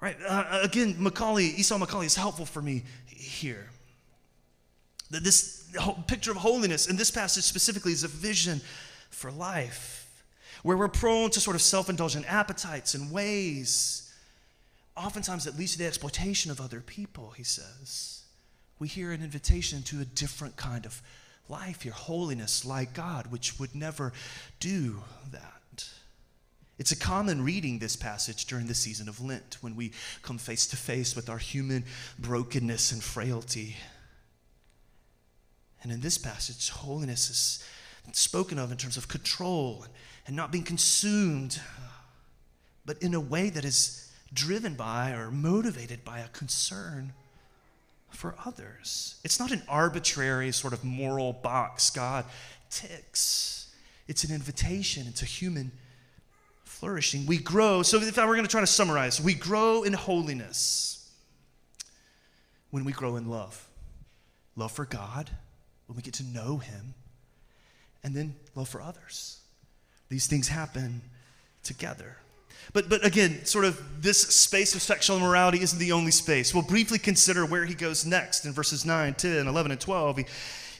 Right? 0.00 0.16
Uh, 0.28 0.60
again, 0.62 0.94
McCaulley, 0.94 1.56
Esau 1.56 1.78
McCaulley 1.78 2.06
is 2.06 2.16
helpful 2.16 2.44
for 2.44 2.60
me 2.60 2.82
here. 3.06 3.70
This 5.10 5.72
picture 6.08 6.32
of 6.32 6.38
holiness 6.38 6.88
in 6.88 6.96
this 6.96 7.12
passage 7.12 7.44
specifically 7.44 7.92
is 7.92 8.02
a 8.02 8.08
vision 8.08 8.60
for 9.10 9.30
life, 9.30 10.24
where 10.64 10.76
we're 10.76 10.88
prone 10.88 11.30
to 11.30 11.40
sort 11.40 11.54
of 11.54 11.62
self 11.62 11.88
indulgent 11.88 12.30
appetites 12.30 12.94
and 12.94 13.12
ways, 13.12 14.12
oftentimes 14.96 15.44
that 15.44 15.56
leads 15.56 15.72
to 15.72 15.78
the 15.78 15.86
exploitation 15.86 16.50
of 16.50 16.60
other 16.60 16.80
people, 16.80 17.30
he 17.36 17.44
says. 17.44 18.24
We 18.80 18.88
hear 18.88 19.12
an 19.12 19.22
invitation 19.22 19.84
to 19.84 20.00
a 20.00 20.04
different 20.04 20.56
kind 20.56 20.84
of 20.84 21.00
life 21.48 21.82
here, 21.82 21.92
holiness 21.92 22.64
like 22.64 22.92
God, 22.92 23.28
which 23.30 23.60
would 23.60 23.76
never 23.76 24.12
do 24.58 25.04
that. 25.30 25.53
It's 26.76 26.92
a 26.92 26.96
common 26.96 27.44
reading, 27.44 27.78
this 27.78 27.94
passage, 27.94 28.46
during 28.46 28.66
the 28.66 28.74
season 28.74 29.08
of 29.08 29.20
Lent, 29.20 29.58
when 29.60 29.76
we 29.76 29.92
come 30.22 30.38
face 30.38 30.66
to 30.68 30.76
face 30.76 31.14
with 31.14 31.30
our 31.30 31.38
human 31.38 31.84
brokenness 32.18 32.90
and 32.90 33.02
frailty. 33.02 33.76
And 35.82 35.92
in 35.92 36.00
this 36.00 36.18
passage, 36.18 36.70
holiness 36.70 37.30
is 37.30 37.64
spoken 38.12 38.58
of 38.58 38.72
in 38.72 38.76
terms 38.76 38.96
of 38.96 39.06
control 39.06 39.86
and 40.26 40.34
not 40.34 40.50
being 40.50 40.64
consumed, 40.64 41.60
but 42.84 43.00
in 43.02 43.14
a 43.14 43.20
way 43.20 43.50
that 43.50 43.64
is 43.64 44.10
driven 44.32 44.74
by 44.74 45.12
or 45.12 45.30
motivated 45.30 46.04
by 46.04 46.18
a 46.18 46.28
concern 46.28 47.12
for 48.10 48.34
others. 48.44 49.16
It's 49.24 49.38
not 49.38 49.52
an 49.52 49.62
arbitrary 49.68 50.50
sort 50.52 50.72
of 50.72 50.84
moral 50.84 51.32
box 51.32 51.90
God 51.90 52.24
ticks, 52.70 53.72
it's 54.08 54.24
an 54.24 54.34
invitation 54.34 55.06
into 55.06 55.24
human 55.24 55.70
flourishing. 56.74 57.24
We 57.26 57.38
grow, 57.38 57.82
so 57.82 57.98
if 58.00 58.18
I 58.18 58.26
were 58.26 58.34
going 58.34 58.44
to 58.44 58.50
try 58.50 58.60
to 58.60 58.66
summarize, 58.66 59.20
we 59.20 59.34
grow 59.34 59.84
in 59.84 59.92
holiness 59.92 61.10
when 62.70 62.84
we 62.84 62.92
grow 62.92 63.16
in 63.16 63.30
love. 63.30 63.68
Love 64.56 64.72
for 64.72 64.84
God, 64.84 65.30
when 65.86 65.96
we 65.96 66.02
get 66.02 66.14
to 66.14 66.24
know 66.24 66.58
Him, 66.58 66.94
and 68.02 68.14
then 68.14 68.34
love 68.54 68.68
for 68.68 68.80
others. 68.80 69.40
These 70.08 70.26
things 70.26 70.48
happen 70.48 71.00
together. 71.62 72.18
But, 72.72 72.88
but 72.88 73.04
again, 73.04 73.44
sort 73.44 73.64
of 73.64 74.02
this 74.02 74.20
space 74.20 74.74
of 74.74 74.82
sexual 74.82 75.16
immorality 75.16 75.60
isn't 75.60 75.78
the 75.78 75.92
only 75.92 76.10
space. 76.10 76.54
We'll 76.54 76.64
briefly 76.64 76.98
consider 76.98 77.46
where 77.46 77.64
he 77.64 77.74
goes 77.74 78.04
next 78.04 78.44
in 78.44 78.52
verses 78.52 78.84
9, 78.84 79.14
10, 79.14 79.46
11, 79.46 79.72
and 79.72 79.80
12. 79.80 80.18
He, 80.18 80.24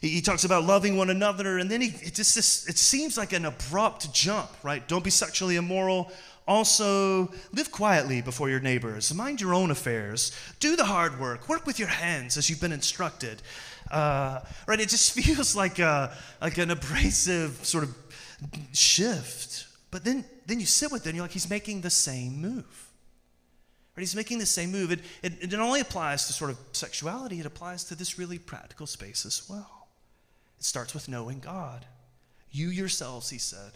he 0.09 0.21
talks 0.21 0.45
about 0.45 0.65
loving 0.65 0.97
one 0.97 1.11
another, 1.11 1.59
and 1.59 1.71
then 1.71 1.81
he, 1.81 1.89
it 2.07 2.15
just 2.15 2.37
it 2.69 2.79
seems 2.79 3.17
like 3.17 3.33
an 3.33 3.45
abrupt 3.45 4.13
jump, 4.13 4.51
right? 4.63 4.87
Don't 4.87 5.05
be 5.05 5.11
sexually 5.11 5.57
immoral. 5.57 6.13
Also, 6.47 7.33
live 7.53 7.73
quietly 7.73 8.21
before 8.21 8.51
your 8.51 8.61
neighbors. 8.61 9.13
Mind 9.15 9.41
your 9.41 9.55
own 9.55 9.71
affairs. 9.71 10.31
Do 10.61 10.77
the 10.77 10.85
hard 10.85 11.19
work. 11.19 11.49
Work 11.49 11.67
with 11.67 11.79
your 11.79 11.89
hands 11.89 12.37
as 12.37 12.51
you've 12.51 12.61
been 12.61 12.73
instructed. 12.73 13.41
Uh, 13.91 14.41
right? 14.67 14.79
It 14.79 14.91
just 14.91 15.13
feels 15.19 15.57
like 15.57 15.79
a, 15.79 16.15
like 16.43 16.59
an 16.59 16.71
abrasive 16.71 17.65
sort 17.65 17.85
of 17.85 17.97
shift. 18.73 19.67
But 19.91 20.05
then, 20.05 20.25
then 20.47 20.61
you 20.61 20.67
sit 20.67 20.93
with 20.93 21.07
it 21.07 21.11
and 21.11 21.17
you're 21.17 21.25
like, 21.25 21.31
he's 21.31 21.49
making 21.49 21.81
the 21.81 21.91
same 21.91 22.43
move. 22.43 22.91
Right? 23.97 24.03
He's 24.03 24.17
making 24.17 24.39
the 24.39 24.47
same 24.47 24.71
move. 24.71 24.93
It, 24.93 25.01
it, 25.23 25.53
it 25.53 25.55
only 25.55 25.81
applies 25.81 26.27
to 26.27 26.35
sort 26.35 26.51
of 26.51 26.59
sexuality, 26.73 27.41
it 27.41 27.47
applies 27.47 27.85
to 27.85 27.95
this 27.95 28.19
really 28.19 28.39
practical 28.39 28.87
space 28.87 29.25
as 29.25 29.49
well. 29.49 29.84
It 30.65 30.67
starts 30.67 30.95
with 30.95 31.11
knowing 31.11 31.41
God. 31.41 31.85
You 32.51 32.69
yourselves, 32.69 33.29
he 33.29 33.37
said, 33.37 33.73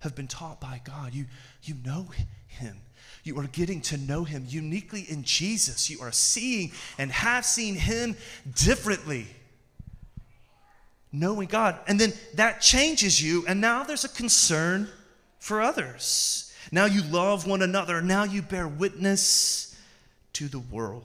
have 0.00 0.14
been 0.14 0.28
taught 0.28 0.60
by 0.60 0.82
God. 0.84 1.14
You, 1.14 1.24
you 1.62 1.74
know 1.86 2.08
him. 2.48 2.76
You 3.24 3.38
are 3.38 3.46
getting 3.46 3.80
to 3.80 3.96
know 3.96 4.24
him 4.24 4.44
uniquely 4.46 5.06
in 5.08 5.22
Jesus. 5.22 5.88
You 5.88 6.02
are 6.02 6.12
seeing 6.12 6.72
and 6.98 7.10
have 7.10 7.46
seen 7.46 7.76
him 7.76 8.14
differently 8.54 9.26
knowing 11.10 11.48
God. 11.48 11.78
And 11.86 11.98
then 11.98 12.12
that 12.34 12.60
changes 12.60 13.22
you, 13.22 13.46
and 13.48 13.58
now 13.58 13.84
there's 13.84 14.04
a 14.04 14.10
concern 14.10 14.90
for 15.38 15.62
others. 15.62 16.52
Now 16.70 16.84
you 16.84 17.02
love 17.04 17.46
one 17.46 17.62
another. 17.62 18.02
Now 18.02 18.24
you 18.24 18.42
bear 18.42 18.68
witness 18.68 19.74
to 20.34 20.46
the 20.46 20.58
world. 20.58 21.04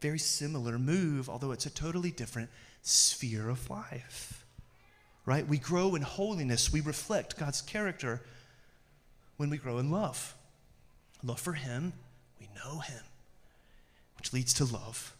Very 0.00 0.18
similar 0.18 0.78
move, 0.78 1.28
although 1.28 1.52
it's 1.52 1.66
a 1.66 1.70
totally 1.70 2.12
different 2.12 2.48
sphere 2.82 3.48
of 3.48 3.70
life. 3.70 4.44
Right? 5.24 5.46
We 5.46 5.58
grow 5.58 5.94
in 5.94 6.02
holiness, 6.02 6.72
we 6.72 6.80
reflect 6.80 7.38
God's 7.38 7.62
character 7.62 8.22
when 9.36 9.50
we 9.50 9.56
grow 9.56 9.78
in 9.78 9.90
love. 9.90 10.34
Love 11.22 11.40
for 11.40 11.52
Him, 11.52 11.92
we 12.40 12.48
know 12.56 12.80
Him, 12.80 13.02
which 14.16 14.32
leads 14.32 14.52
to 14.54 14.64
love 14.64 15.14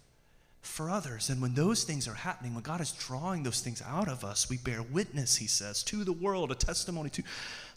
for 0.61 0.88
others. 0.88 1.29
And 1.29 1.42
when 1.42 1.55
those 1.55 1.85
things 1.85 2.09
are 2.09 2.14
happening, 2.14 2.55
when 2.55 2.62
God 2.62 2.81
is 2.81 2.92
drawing 2.92 3.42
those 3.42 3.61
things 3.61 3.83
out 3.87 4.09
of 4.09 4.25
us, 4.25 4.48
we 4.48 4.57
bear 4.57 4.83
witness, 4.83 5.37
he 5.37 5.46
says, 5.46 5.83
to 5.85 6.05
the 6.05 6.12
world, 6.12 6.51
a 6.51 6.55
testimony 6.55 7.11
to 7.11 7.22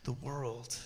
the 0.03 0.13
world 0.13 0.77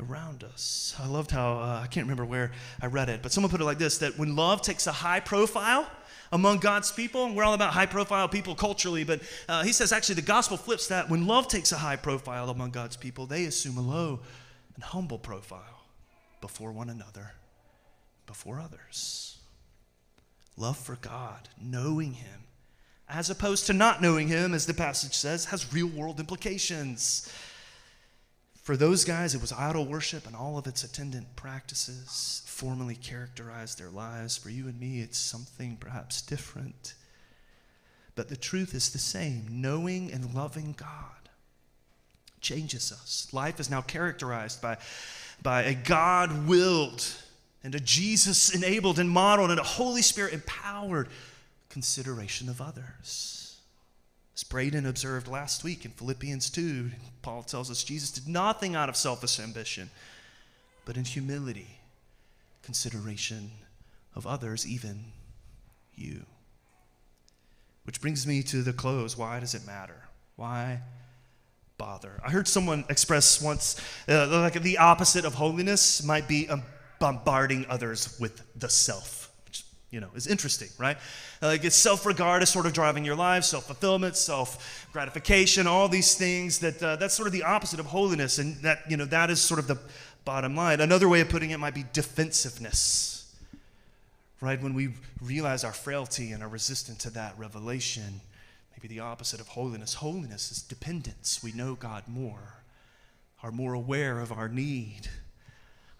around 0.00 0.44
us. 0.44 0.94
I 0.98 1.06
loved 1.06 1.30
how, 1.30 1.58
uh, 1.58 1.80
I 1.82 1.86
can't 1.86 2.04
remember 2.04 2.24
where 2.24 2.52
I 2.82 2.86
read 2.86 3.08
it, 3.08 3.22
but 3.22 3.32
someone 3.32 3.50
put 3.50 3.60
it 3.60 3.64
like 3.64 3.78
this 3.78 3.98
that 3.98 4.18
when 4.18 4.34
love 4.34 4.62
takes 4.62 4.86
a 4.86 4.92
high 4.92 5.20
profile, 5.20 5.86
among 6.32 6.58
God's 6.58 6.92
people. 6.92 7.34
We're 7.34 7.44
all 7.44 7.54
about 7.54 7.72
high 7.72 7.86
profile 7.86 8.28
people 8.28 8.54
culturally, 8.54 9.04
but 9.04 9.20
uh, 9.48 9.62
he 9.62 9.72
says 9.72 9.92
actually 9.92 10.16
the 10.16 10.22
gospel 10.22 10.56
flips 10.56 10.86
that. 10.88 11.08
When 11.08 11.26
love 11.26 11.48
takes 11.48 11.72
a 11.72 11.76
high 11.76 11.96
profile 11.96 12.50
among 12.50 12.70
God's 12.70 12.96
people, 12.96 13.26
they 13.26 13.44
assume 13.44 13.78
a 13.78 13.82
low 13.82 14.20
and 14.74 14.84
humble 14.84 15.18
profile 15.18 15.84
before 16.40 16.72
one 16.72 16.88
another, 16.88 17.32
before 18.26 18.60
others 18.60 19.30
love 20.60 20.76
for 20.76 20.96
God, 20.96 21.48
knowing 21.60 22.12
Him, 22.12 22.44
as 23.08 23.30
opposed 23.30 23.66
to 23.66 23.72
not 23.72 24.02
knowing 24.02 24.28
Him, 24.28 24.54
as 24.54 24.66
the 24.66 24.74
passage 24.74 25.14
says, 25.14 25.46
has 25.46 25.72
real 25.72 25.88
world 25.88 26.20
implications. 26.20 27.32
For 28.70 28.76
those 28.76 29.04
guys, 29.04 29.34
it 29.34 29.40
was 29.40 29.50
idol 29.50 29.84
worship 29.84 30.28
and 30.28 30.36
all 30.36 30.56
of 30.56 30.68
its 30.68 30.84
attendant 30.84 31.34
practices 31.34 32.44
formally 32.46 32.94
characterized 32.94 33.80
their 33.80 33.90
lives. 33.90 34.36
For 34.36 34.48
you 34.48 34.68
and 34.68 34.78
me, 34.78 35.00
it's 35.00 35.18
something 35.18 35.76
perhaps 35.80 36.22
different. 36.22 36.94
But 38.14 38.28
the 38.28 38.36
truth 38.36 38.72
is 38.72 38.90
the 38.90 39.00
same 39.00 39.44
knowing 39.50 40.12
and 40.12 40.34
loving 40.34 40.76
God 40.78 41.28
changes 42.40 42.92
us. 42.92 43.26
Life 43.32 43.58
is 43.58 43.70
now 43.70 43.80
characterized 43.80 44.62
by, 44.62 44.76
by 45.42 45.64
a 45.64 45.74
God 45.74 46.46
willed 46.46 47.04
and 47.64 47.74
a 47.74 47.80
Jesus 47.80 48.54
enabled 48.54 49.00
and 49.00 49.10
modeled 49.10 49.50
and 49.50 49.58
a 49.58 49.64
Holy 49.64 50.02
Spirit 50.02 50.32
empowered 50.32 51.08
consideration 51.70 52.48
of 52.48 52.60
others. 52.60 53.49
As 54.40 54.44
Braden 54.44 54.86
observed 54.86 55.28
last 55.28 55.64
week 55.64 55.84
in 55.84 55.90
Philippians 55.90 56.48
2, 56.48 56.92
Paul 57.20 57.42
tells 57.42 57.70
us 57.70 57.84
Jesus 57.84 58.10
did 58.10 58.26
nothing 58.26 58.74
out 58.74 58.88
of 58.88 58.96
selfish 58.96 59.38
ambition, 59.38 59.90
but 60.86 60.96
in 60.96 61.04
humility, 61.04 61.66
consideration 62.62 63.50
of 64.14 64.26
others, 64.26 64.66
even 64.66 65.04
you. 65.94 66.24
Which 67.84 68.00
brings 68.00 68.26
me 68.26 68.42
to 68.44 68.62
the 68.62 68.72
close. 68.72 69.14
Why 69.14 69.40
does 69.40 69.54
it 69.54 69.66
matter? 69.66 70.08
Why 70.36 70.80
bother? 71.76 72.18
I 72.24 72.30
heard 72.30 72.48
someone 72.48 72.86
express 72.88 73.42
once 73.42 73.78
uh, 74.08 74.26
like 74.26 74.62
the 74.62 74.78
opposite 74.78 75.26
of 75.26 75.34
holiness 75.34 76.02
might 76.02 76.26
be 76.26 76.46
a 76.46 76.62
bombarding 76.98 77.66
others 77.68 78.18
with 78.18 78.40
the 78.58 78.70
self, 78.70 79.19
you 79.90 80.00
know, 80.00 80.08
is 80.14 80.26
interesting, 80.26 80.68
right? 80.78 80.96
Like 81.42 81.64
it's 81.64 81.76
self 81.76 82.06
regard 82.06 82.42
is 82.42 82.48
sort 82.48 82.66
of 82.66 82.72
driving 82.72 83.04
your 83.04 83.16
life, 83.16 83.44
self 83.44 83.66
fulfillment, 83.66 84.16
self 84.16 84.86
gratification, 84.92 85.66
all 85.66 85.88
these 85.88 86.14
things 86.14 86.60
that 86.60 86.82
uh, 86.82 86.96
that's 86.96 87.14
sort 87.14 87.26
of 87.26 87.32
the 87.32 87.42
opposite 87.42 87.80
of 87.80 87.86
holiness. 87.86 88.38
And 88.38 88.56
that, 88.62 88.82
you 88.88 88.96
know, 88.96 89.04
that 89.06 89.30
is 89.30 89.40
sort 89.40 89.58
of 89.58 89.66
the 89.66 89.78
bottom 90.24 90.54
line. 90.54 90.80
Another 90.80 91.08
way 91.08 91.20
of 91.20 91.28
putting 91.28 91.50
it 91.50 91.58
might 91.58 91.74
be 91.74 91.84
defensiveness, 91.92 93.34
right? 94.40 94.62
When 94.62 94.74
we 94.74 94.94
realize 95.20 95.64
our 95.64 95.72
frailty 95.72 96.32
and 96.32 96.42
are 96.42 96.48
resistant 96.48 97.00
to 97.00 97.10
that 97.10 97.36
revelation, 97.36 98.20
maybe 98.72 98.94
the 98.94 99.00
opposite 99.00 99.40
of 99.40 99.48
holiness. 99.48 99.94
Holiness 99.94 100.52
is 100.52 100.62
dependence. 100.62 101.40
We 101.42 101.52
know 101.52 101.74
God 101.74 102.04
more, 102.06 102.62
are 103.42 103.50
more 103.50 103.74
aware 103.74 104.20
of 104.20 104.30
our 104.30 104.48
need 104.48 105.08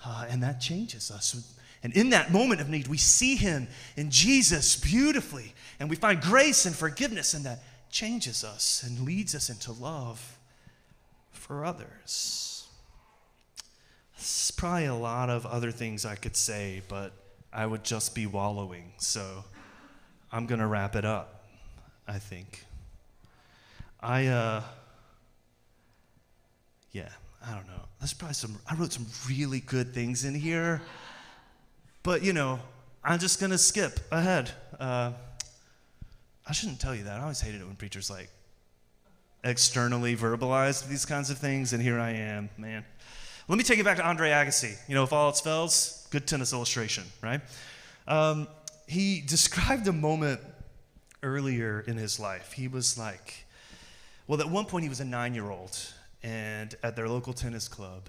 uh, 0.05 0.27
and 0.29 0.43
that 0.43 0.61
changes 0.61 1.11
us. 1.11 1.57
And 1.83 1.95
in 1.95 2.11
that 2.11 2.31
moment 2.31 2.61
of 2.61 2.69
need, 2.69 2.89
we 2.89 2.99
see 2.99 3.37
Him 3.37 3.69
in 3.97 4.11
Jesus 4.11 4.77
beautifully, 4.77 5.55
and 5.79 5.89
we 5.89 5.97
find 5.97 6.21
grace 6.21 6.67
and 6.67 6.75
forgiveness, 6.77 7.33
and 7.35 7.45
that 7.45 7.63
changes 7.91 8.45
us 8.45 8.83
and 8.87 9.01
leads 9.01 9.35
us 9.35 9.49
into 9.49 9.73
love 9.73 10.39
for 11.33 11.65
others. 11.65 12.69
There's 14.17 14.53
probably 14.57 14.85
a 14.85 14.95
lot 14.95 15.31
of 15.31 15.47
other 15.47 15.71
things 15.71 16.05
I 16.05 16.15
could 16.15 16.37
say, 16.37 16.83
but 16.89 17.13
I 17.53 17.65
would 17.65 17.83
just 17.83 18.15
be 18.15 18.27
wallowing. 18.27 18.93
So 18.99 19.45
I'm 20.31 20.47
going 20.47 20.61
to 20.61 20.67
wrap 20.67 20.95
it 20.95 21.05
up, 21.05 21.47
I 22.07 22.19
think. 22.19 22.65
I, 24.01 24.27
uh, 24.27 24.63
yeah, 26.93 27.09
I 27.45 27.55
don't 27.55 27.67
know. 27.67 27.83
There's 27.99 28.13
probably 28.13 28.35
some, 28.35 28.59
I 28.71 28.75
wrote 28.75 28.93
some 28.93 29.07
really 29.29 29.61
good 29.61 29.95
things 29.95 30.25
in 30.25 30.35
here. 30.35 30.83
But, 32.03 32.23
you 32.23 32.33
know, 32.33 32.61
I'm 33.05 33.19
just 33.19 33.41
going 33.41 33.51
to 33.51 33.59
skip 33.59 34.01
ahead. 34.11 34.51
Uh, 34.79 35.13
I 36.47 36.53
shouldn't 36.53 36.81
tell 36.81 36.95
you 36.95 37.05
that. 37.05 37.21
I 37.21 37.23
always 37.23 37.41
hated 37.41 37.61
it 37.61 37.67
when 37.67 37.77
preachers 37.77 38.11
like 38.11 38.31
externally 39.45 40.17
verbalized 40.17 40.89
these 40.89 41.07
kinds 41.07 41.31
of 41.31 41.39
things, 41.39 41.73
and 41.73 41.83
here 41.83 41.99
I 41.99 42.11
am, 42.11 42.51
man. 42.59 42.85
Let 43.49 43.57
me 43.57 43.65
take 43.65 43.79
you 43.79 43.85
back 43.85 43.97
to 43.97 44.07
Andre 44.07 44.31
Agassi. 44.31 44.77
You 44.89 44.95
know, 44.95 45.05
if 45.05 45.13
all 45.13 45.27
else 45.27 45.41
fails, 45.41 46.07
good 46.11 46.27
tennis 46.27 46.53
illustration, 46.53 47.05
right? 47.23 47.41
Um, 48.07 48.49
he 48.87 49.21
described 49.21 49.87
a 49.89 49.93
moment 49.93 50.41
earlier 51.23 51.81
in 51.87 51.97
his 51.97 52.19
life. 52.19 52.53
He 52.53 52.69
was 52.69 52.99
like, 52.99 53.45
well, 54.27 54.41
at 54.41 54.49
one 54.49 54.65
point 54.67 54.85
he 54.85 54.89
was 54.89 55.01
a 55.01 55.05
nine 55.05 55.35
year 55.35 55.51
old, 55.51 55.77
and 56.23 56.75
at 56.83 56.97
their 56.97 57.09
local 57.09 57.33
tennis 57.33 57.69
club, 57.69 58.09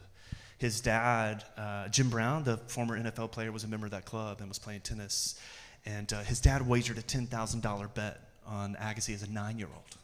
his 0.61 0.79
dad, 0.79 1.43
uh, 1.57 1.87
Jim 1.87 2.11
Brown, 2.11 2.43
the 2.43 2.55
former 2.55 2.95
NFL 2.95 3.31
player, 3.31 3.51
was 3.51 3.63
a 3.63 3.67
member 3.67 3.87
of 3.87 3.91
that 3.93 4.05
club 4.05 4.41
and 4.41 4.47
was 4.47 4.59
playing 4.59 4.81
tennis. 4.81 5.39
And 5.87 6.13
uh, 6.13 6.21
his 6.21 6.39
dad 6.39 6.67
wagered 6.67 6.99
a 6.99 7.01
$10,000 7.01 7.93
bet 7.95 8.19
on 8.45 8.75
Agassi 8.79 9.15
as 9.15 9.23
a 9.23 9.31
nine 9.31 9.57
year 9.57 9.69
old 9.73 9.97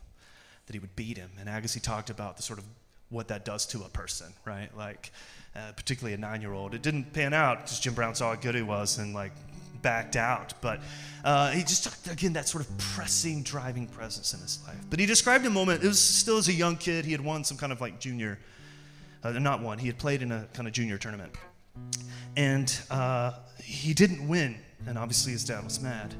that 0.66 0.74
he 0.74 0.80
would 0.80 0.96
beat 0.96 1.16
him. 1.16 1.30
And 1.40 1.48
Agassi 1.48 1.80
talked 1.80 2.10
about 2.10 2.38
the 2.38 2.44
sort 2.44 2.58
of 2.58 2.66
what 3.10 3.28
that 3.28 3.46
does 3.46 3.68
to 3.68 3.84
a 3.84 3.90
person, 3.90 4.34
right? 4.46 4.76
Like, 4.76 5.12
uh, 5.56 5.74
particularly 5.76 6.16
a 6.16 6.18
nine 6.18 6.42
year 6.42 6.54
old. 6.54 6.74
It 6.74 6.82
didn't 6.82 7.14
pan 7.14 7.36
out 7.36 7.60
because 7.60 7.80
Jim 7.80 7.94
Brown 7.94 8.16
saw 8.16 8.34
how 8.34 8.42
good 8.42 8.56
he 8.56 8.64
was 8.64 8.98
and, 8.98 9.14
like, 9.14 9.34
backed 9.84 10.16
out. 10.16 10.56
But 10.60 10.80
uh, 11.24 11.52
he 11.52 11.62
just, 11.62 11.84
talked 11.84 12.08
again, 12.12 12.34
that 12.34 12.48
sort 12.48 12.68
of 12.68 12.78
pressing, 12.80 13.44
driving 13.44 13.86
presence 13.86 14.34
in 14.34 14.40
his 14.40 14.60
life. 14.66 14.84
But 14.90 14.98
he 14.98 15.06
described 15.06 15.46
a 15.46 15.52
moment, 15.52 15.84
it 15.84 15.88
was 15.88 16.00
still 16.00 16.40
as 16.40 16.48
a 16.48 16.54
young 16.54 16.78
kid, 16.78 17.06
he 17.06 17.12
had 17.12 17.22
won 17.22 17.44
some 17.44 17.58
kind 17.58 17.72
of 17.72 17.80
like 17.80 18.00
junior, 18.00 18.40
uh, 19.24 19.32
not 19.32 19.62
one, 19.62 19.78
he 19.78 19.88
had 19.88 19.98
played 19.98 20.22
in 20.22 20.32
a 20.32 20.48
kind 20.54 20.68
of 20.68 20.74
junior 20.74 20.98
tournament. 20.98 21.34
And 22.36 22.80
uh, 22.90 23.34
he 23.64 23.94
didn't 23.94 24.28
win, 24.28 24.58
and 24.86 24.98
obviously 24.98 25.32
his 25.32 25.44
dad 25.44 25.64
was 25.64 25.82
mad. 25.82 26.14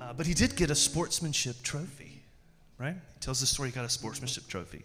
Uh, 0.00 0.12
but 0.12 0.26
he 0.26 0.34
did 0.34 0.56
get 0.56 0.70
a 0.70 0.74
sportsmanship 0.74 1.62
trophy, 1.62 2.22
right? 2.78 2.94
He 2.94 3.20
tells 3.20 3.40
the 3.40 3.46
story 3.46 3.70
he 3.70 3.74
got 3.74 3.84
a 3.84 3.88
sportsmanship 3.88 4.46
trophy. 4.48 4.84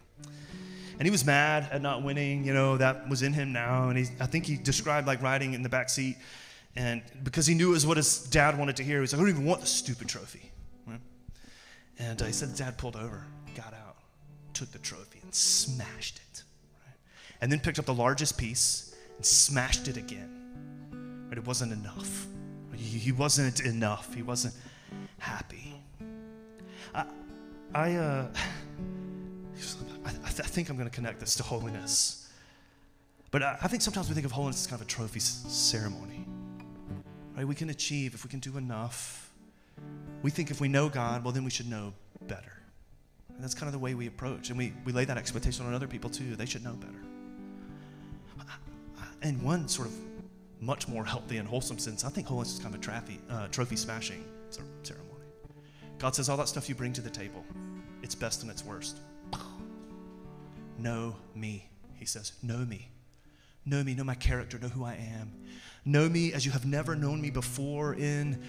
And 0.98 1.06
he 1.06 1.12
was 1.12 1.26
mad 1.26 1.70
at 1.72 1.82
not 1.82 2.04
winning, 2.04 2.44
you 2.44 2.54
know, 2.54 2.76
that 2.78 3.08
was 3.08 3.22
in 3.22 3.32
him 3.32 3.54
now. 3.54 3.88
And 3.88 3.98
he, 3.98 4.06
I 4.20 4.26
think 4.26 4.46
he 4.46 4.58
described 4.58 5.08
like 5.08 5.22
riding 5.22 5.54
in 5.54 5.64
the 5.64 5.70
back 5.70 5.90
seat 5.90 6.18
and 6.76 7.02
because 7.24 7.48
he 7.48 7.56
knew 7.56 7.70
it 7.70 7.74
was 7.74 7.86
what 7.86 7.98
his 7.98 8.20
dad 8.26 8.58
wanted 8.58 8.78
to 8.78 8.84
hear, 8.84 8.98
he 8.98 9.02
was 9.02 9.14
like, 9.14 9.20
I 9.20 9.24
don't 9.24 9.30
even 9.32 9.46
want 9.46 9.62
the 9.62 9.68
stupid 9.68 10.08
trophy. 10.08 10.52
Right? 10.88 11.02
And 11.98 12.22
uh, 12.22 12.26
he 12.26 12.32
said, 12.32 12.56
Dad 12.56 12.78
pulled 12.78 12.96
over, 12.96 13.26
got 13.56 13.74
out, 13.74 13.98
took 14.54 14.72
the 14.72 14.80
trophy, 14.80 15.20
and 15.22 15.34
smashed 15.34 16.22
it. 16.32 16.44
And 17.42 17.52
then 17.52 17.60
picked 17.60 17.80
up 17.80 17.86
the 17.86 17.94
largest 17.94 18.38
piece 18.38 18.96
and 19.16 19.26
smashed 19.26 19.88
it 19.88 19.98
again. 19.98 21.26
But 21.30 21.38
it 21.38 21.46
wasn't 21.46 21.74
enough. 21.74 22.28
He, 22.76 22.98
he 22.98 23.12
wasn't 23.12 23.62
enough. 23.62 24.14
He 24.14 24.22
wasn't 24.22 24.54
happy. 25.18 25.82
I, 26.94 27.06
I, 27.74 27.96
uh, 27.96 28.28
I, 30.06 30.10
I 30.10 30.30
think 30.30 30.70
I'm 30.70 30.76
going 30.76 30.90
to 30.90 30.96
connect 30.96 31.20
this 31.20 31.36
to 31.36 31.44
holiness. 31.44 32.30
But 33.32 33.44
I, 33.44 33.58
I 33.62 33.68
think 33.68 33.82
sometimes 33.82 34.10
we 34.10 34.16
think 34.16 34.26
of 34.26 34.32
holiness 34.32 34.62
as 34.62 34.68
kind 34.68 34.82
of 34.82 34.88
a 34.88 34.90
trophy 34.90 35.20
ceremony 35.20 36.26
right? 37.40 37.48
We 37.48 37.56
can 37.56 37.70
achieve 37.70 38.14
if 38.14 38.26
we 38.26 38.30
can 38.30 38.40
do 38.40 38.58
enough. 38.58 39.32
We 40.24 40.30
think 40.30 40.52
if 40.52 40.60
we 40.60 40.68
know 40.68 40.90
God, 40.90 41.24
well, 41.24 41.32
then 41.32 41.46
we 41.46 41.50
should 41.50 41.70
know 41.70 41.94
better. 42.28 42.52
And 43.34 43.42
that's 43.42 43.54
kind 43.54 43.68
of 43.68 43.72
the 43.72 43.80
way 43.80 43.94
we 43.94 44.08
approach. 44.08 44.50
And 44.50 44.58
we, 44.58 44.74
we 44.84 44.92
lay 44.92 45.06
that 45.06 45.18
expectation 45.18 45.66
on 45.66 45.74
other 45.74 45.88
people 45.88 46.10
too. 46.10 46.36
They 46.36 46.46
should 46.46 46.66
know 46.66 46.74
better. 46.74 47.09
In 49.22 49.44
one 49.44 49.68
sort 49.68 49.88
of 49.88 49.94
much 50.62 50.88
more 50.88 51.04
healthy 51.06 51.38
and 51.38 51.48
wholesome 51.48 51.78
sense, 51.78 52.04
I 52.06 52.10
think 52.10 52.28
holiness 52.28 52.54
is 52.54 52.60
kind 52.60 52.74
of 52.74 52.80
a 52.80 52.84
trophy, 52.84 53.20
uh, 53.30 53.48
trophy 53.48 53.76
smashing 53.76 54.24
ceremony. 54.84 55.06
God 55.98 56.16
says, 56.16 56.30
all 56.30 56.38
that 56.38 56.48
stuff 56.48 56.70
you 56.70 56.76
bring 56.76 56.94
to 56.94 57.02
the 57.02 57.10
table, 57.10 57.46
it's 58.02 58.16
best 58.16 58.42
and 58.42 58.52
it's 58.52 58.64
worst. 58.64 59.00
Know 60.78 61.16
me, 61.36 61.68
he 61.96 62.06
says. 62.06 62.32
Know 62.42 62.60
me. 62.60 62.90
Know 63.66 63.84
me, 63.84 63.94
know 63.94 64.06
my 64.06 64.16
character, 64.16 64.58
know 64.58 64.70
who 64.70 64.86
I 64.86 64.94
am. 64.94 65.34
Know 65.84 66.08
me 66.08 66.34
as 66.34 66.46
you 66.46 66.52
have 66.52 66.66
never 66.66 66.96
known 66.96 67.22
me 67.22 67.30
before 67.30 67.96
in 67.96 68.42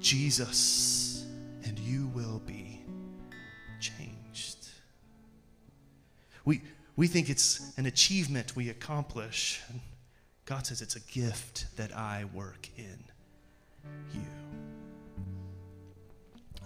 Jesus, 0.00 1.26
and 1.64 1.78
you 1.78 2.06
will 2.14 2.40
be 2.46 2.80
changed. 3.80 4.68
We, 6.46 6.62
we 6.96 7.06
think 7.06 7.28
it's 7.28 7.72
an 7.76 7.84
achievement 7.86 8.56
we 8.56 8.70
accomplish. 8.70 9.60
God 10.46 10.66
says 10.66 10.82
it's 10.82 10.96
a 10.96 11.00
gift 11.00 11.66
that 11.76 11.96
I 11.96 12.26
work 12.34 12.68
in 12.76 12.98
you 14.12 14.20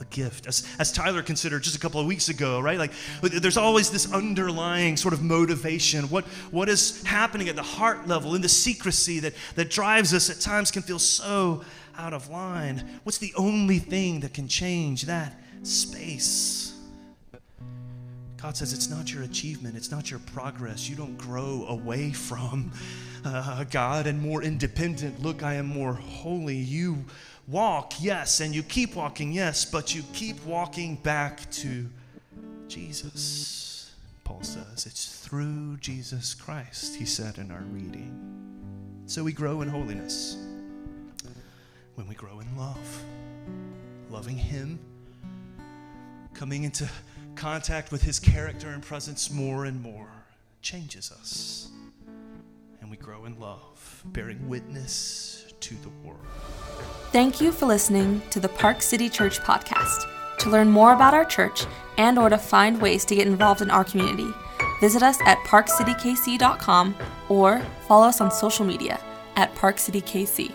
a 0.00 0.04
gift. 0.06 0.46
As, 0.46 0.66
as 0.78 0.92
Tyler 0.92 1.22
considered 1.22 1.62
just 1.62 1.76
a 1.76 1.78
couple 1.78 2.00
of 2.00 2.06
weeks 2.06 2.28
ago, 2.28 2.60
right? 2.60 2.78
Like 2.78 2.92
there's 3.22 3.56
always 3.56 3.90
this 3.90 4.12
underlying 4.12 4.96
sort 4.96 5.14
of 5.14 5.22
motivation. 5.22 6.04
What, 6.04 6.24
what 6.50 6.68
is 6.68 7.02
happening 7.04 7.48
at 7.48 7.56
the 7.56 7.62
heart 7.62 8.06
level 8.06 8.34
in 8.34 8.42
the 8.42 8.48
secrecy 8.48 9.20
that, 9.20 9.34
that 9.56 9.70
drives 9.70 10.14
us 10.14 10.30
at 10.30 10.40
times 10.40 10.70
can 10.70 10.82
feel 10.82 10.98
so 10.98 11.64
out 11.96 12.12
of 12.12 12.28
line? 12.30 13.00
What's 13.02 13.18
the 13.18 13.32
only 13.36 13.78
thing 13.78 14.20
that 14.20 14.34
can 14.34 14.48
change 14.48 15.02
that 15.02 15.34
space? 15.62 16.67
God 18.40 18.56
says 18.56 18.72
it's 18.72 18.88
not 18.88 19.12
your 19.12 19.24
achievement, 19.24 19.76
it's 19.76 19.90
not 19.90 20.10
your 20.10 20.20
progress. 20.20 20.88
You 20.88 20.96
don't 20.96 21.18
grow 21.18 21.66
away 21.68 22.12
from 22.12 22.72
uh, 23.24 23.64
God 23.64 24.06
and 24.06 24.20
more 24.20 24.42
independent. 24.42 25.20
Look, 25.20 25.42
I 25.42 25.54
am 25.54 25.66
more 25.66 25.92
holy. 25.92 26.56
You 26.56 27.04
walk, 27.48 27.94
yes, 28.00 28.40
and 28.40 28.54
you 28.54 28.62
keep 28.62 28.94
walking, 28.94 29.32
yes, 29.32 29.64
but 29.64 29.94
you 29.94 30.02
keep 30.12 30.44
walking 30.44 30.96
back 30.96 31.50
to 31.52 31.86
Jesus. 32.68 33.92
Paul 34.22 34.42
says 34.42 34.86
it's 34.86 35.18
through 35.26 35.78
Jesus 35.78 36.34
Christ, 36.34 36.94
he 36.94 37.06
said 37.06 37.38
in 37.38 37.50
our 37.50 37.62
reading. 37.72 39.04
So 39.06 39.24
we 39.24 39.32
grow 39.32 39.62
in 39.62 39.68
holiness 39.68 40.36
when 41.94 42.06
we 42.06 42.14
grow 42.14 42.38
in 42.38 42.56
love, 42.56 43.02
loving 44.10 44.36
Him, 44.36 44.78
coming 46.34 46.62
into 46.62 46.88
contact 47.38 47.92
with 47.92 48.02
His 48.02 48.18
character 48.18 48.68
and 48.68 48.82
presence 48.82 49.30
more 49.30 49.64
and 49.64 49.80
more 49.80 50.10
changes 50.60 51.10
us. 51.12 51.70
And 52.80 52.90
we 52.90 52.96
grow 52.96 53.24
in 53.24 53.38
love, 53.38 54.02
bearing 54.06 54.48
witness 54.48 55.52
to 55.60 55.74
the 55.76 55.88
world. 56.04 56.20
Thank 57.12 57.40
you 57.40 57.52
for 57.52 57.66
listening 57.66 58.20
to 58.30 58.40
the 58.40 58.48
Park 58.48 58.82
City 58.82 59.08
Church 59.08 59.40
podcast. 59.40 60.04
To 60.40 60.50
learn 60.50 60.70
more 60.70 60.92
about 60.92 61.14
our 61.14 61.24
church 61.24 61.64
and 61.96 62.18
or 62.18 62.28
to 62.28 62.38
find 62.38 62.80
ways 62.80 63.04
to 63.06 63.14
get 63.14 63.26
involved 63.26 63.62
in 63.62 63.70
our 63.70 63.84
community, 63.84 64.28
visit 64.80 65.02
us 65.02 65.18
at 65.24 65.38
parkcitykc.com 65.38 66.94
or 67.28 67.62
follow 67.86 68.06
us 68.06 68.20
on 68.20 68.30
social 68.30 68.64
media 68.64 69.00
at 69.36 69.54
parkcitykc. 69.54 70.52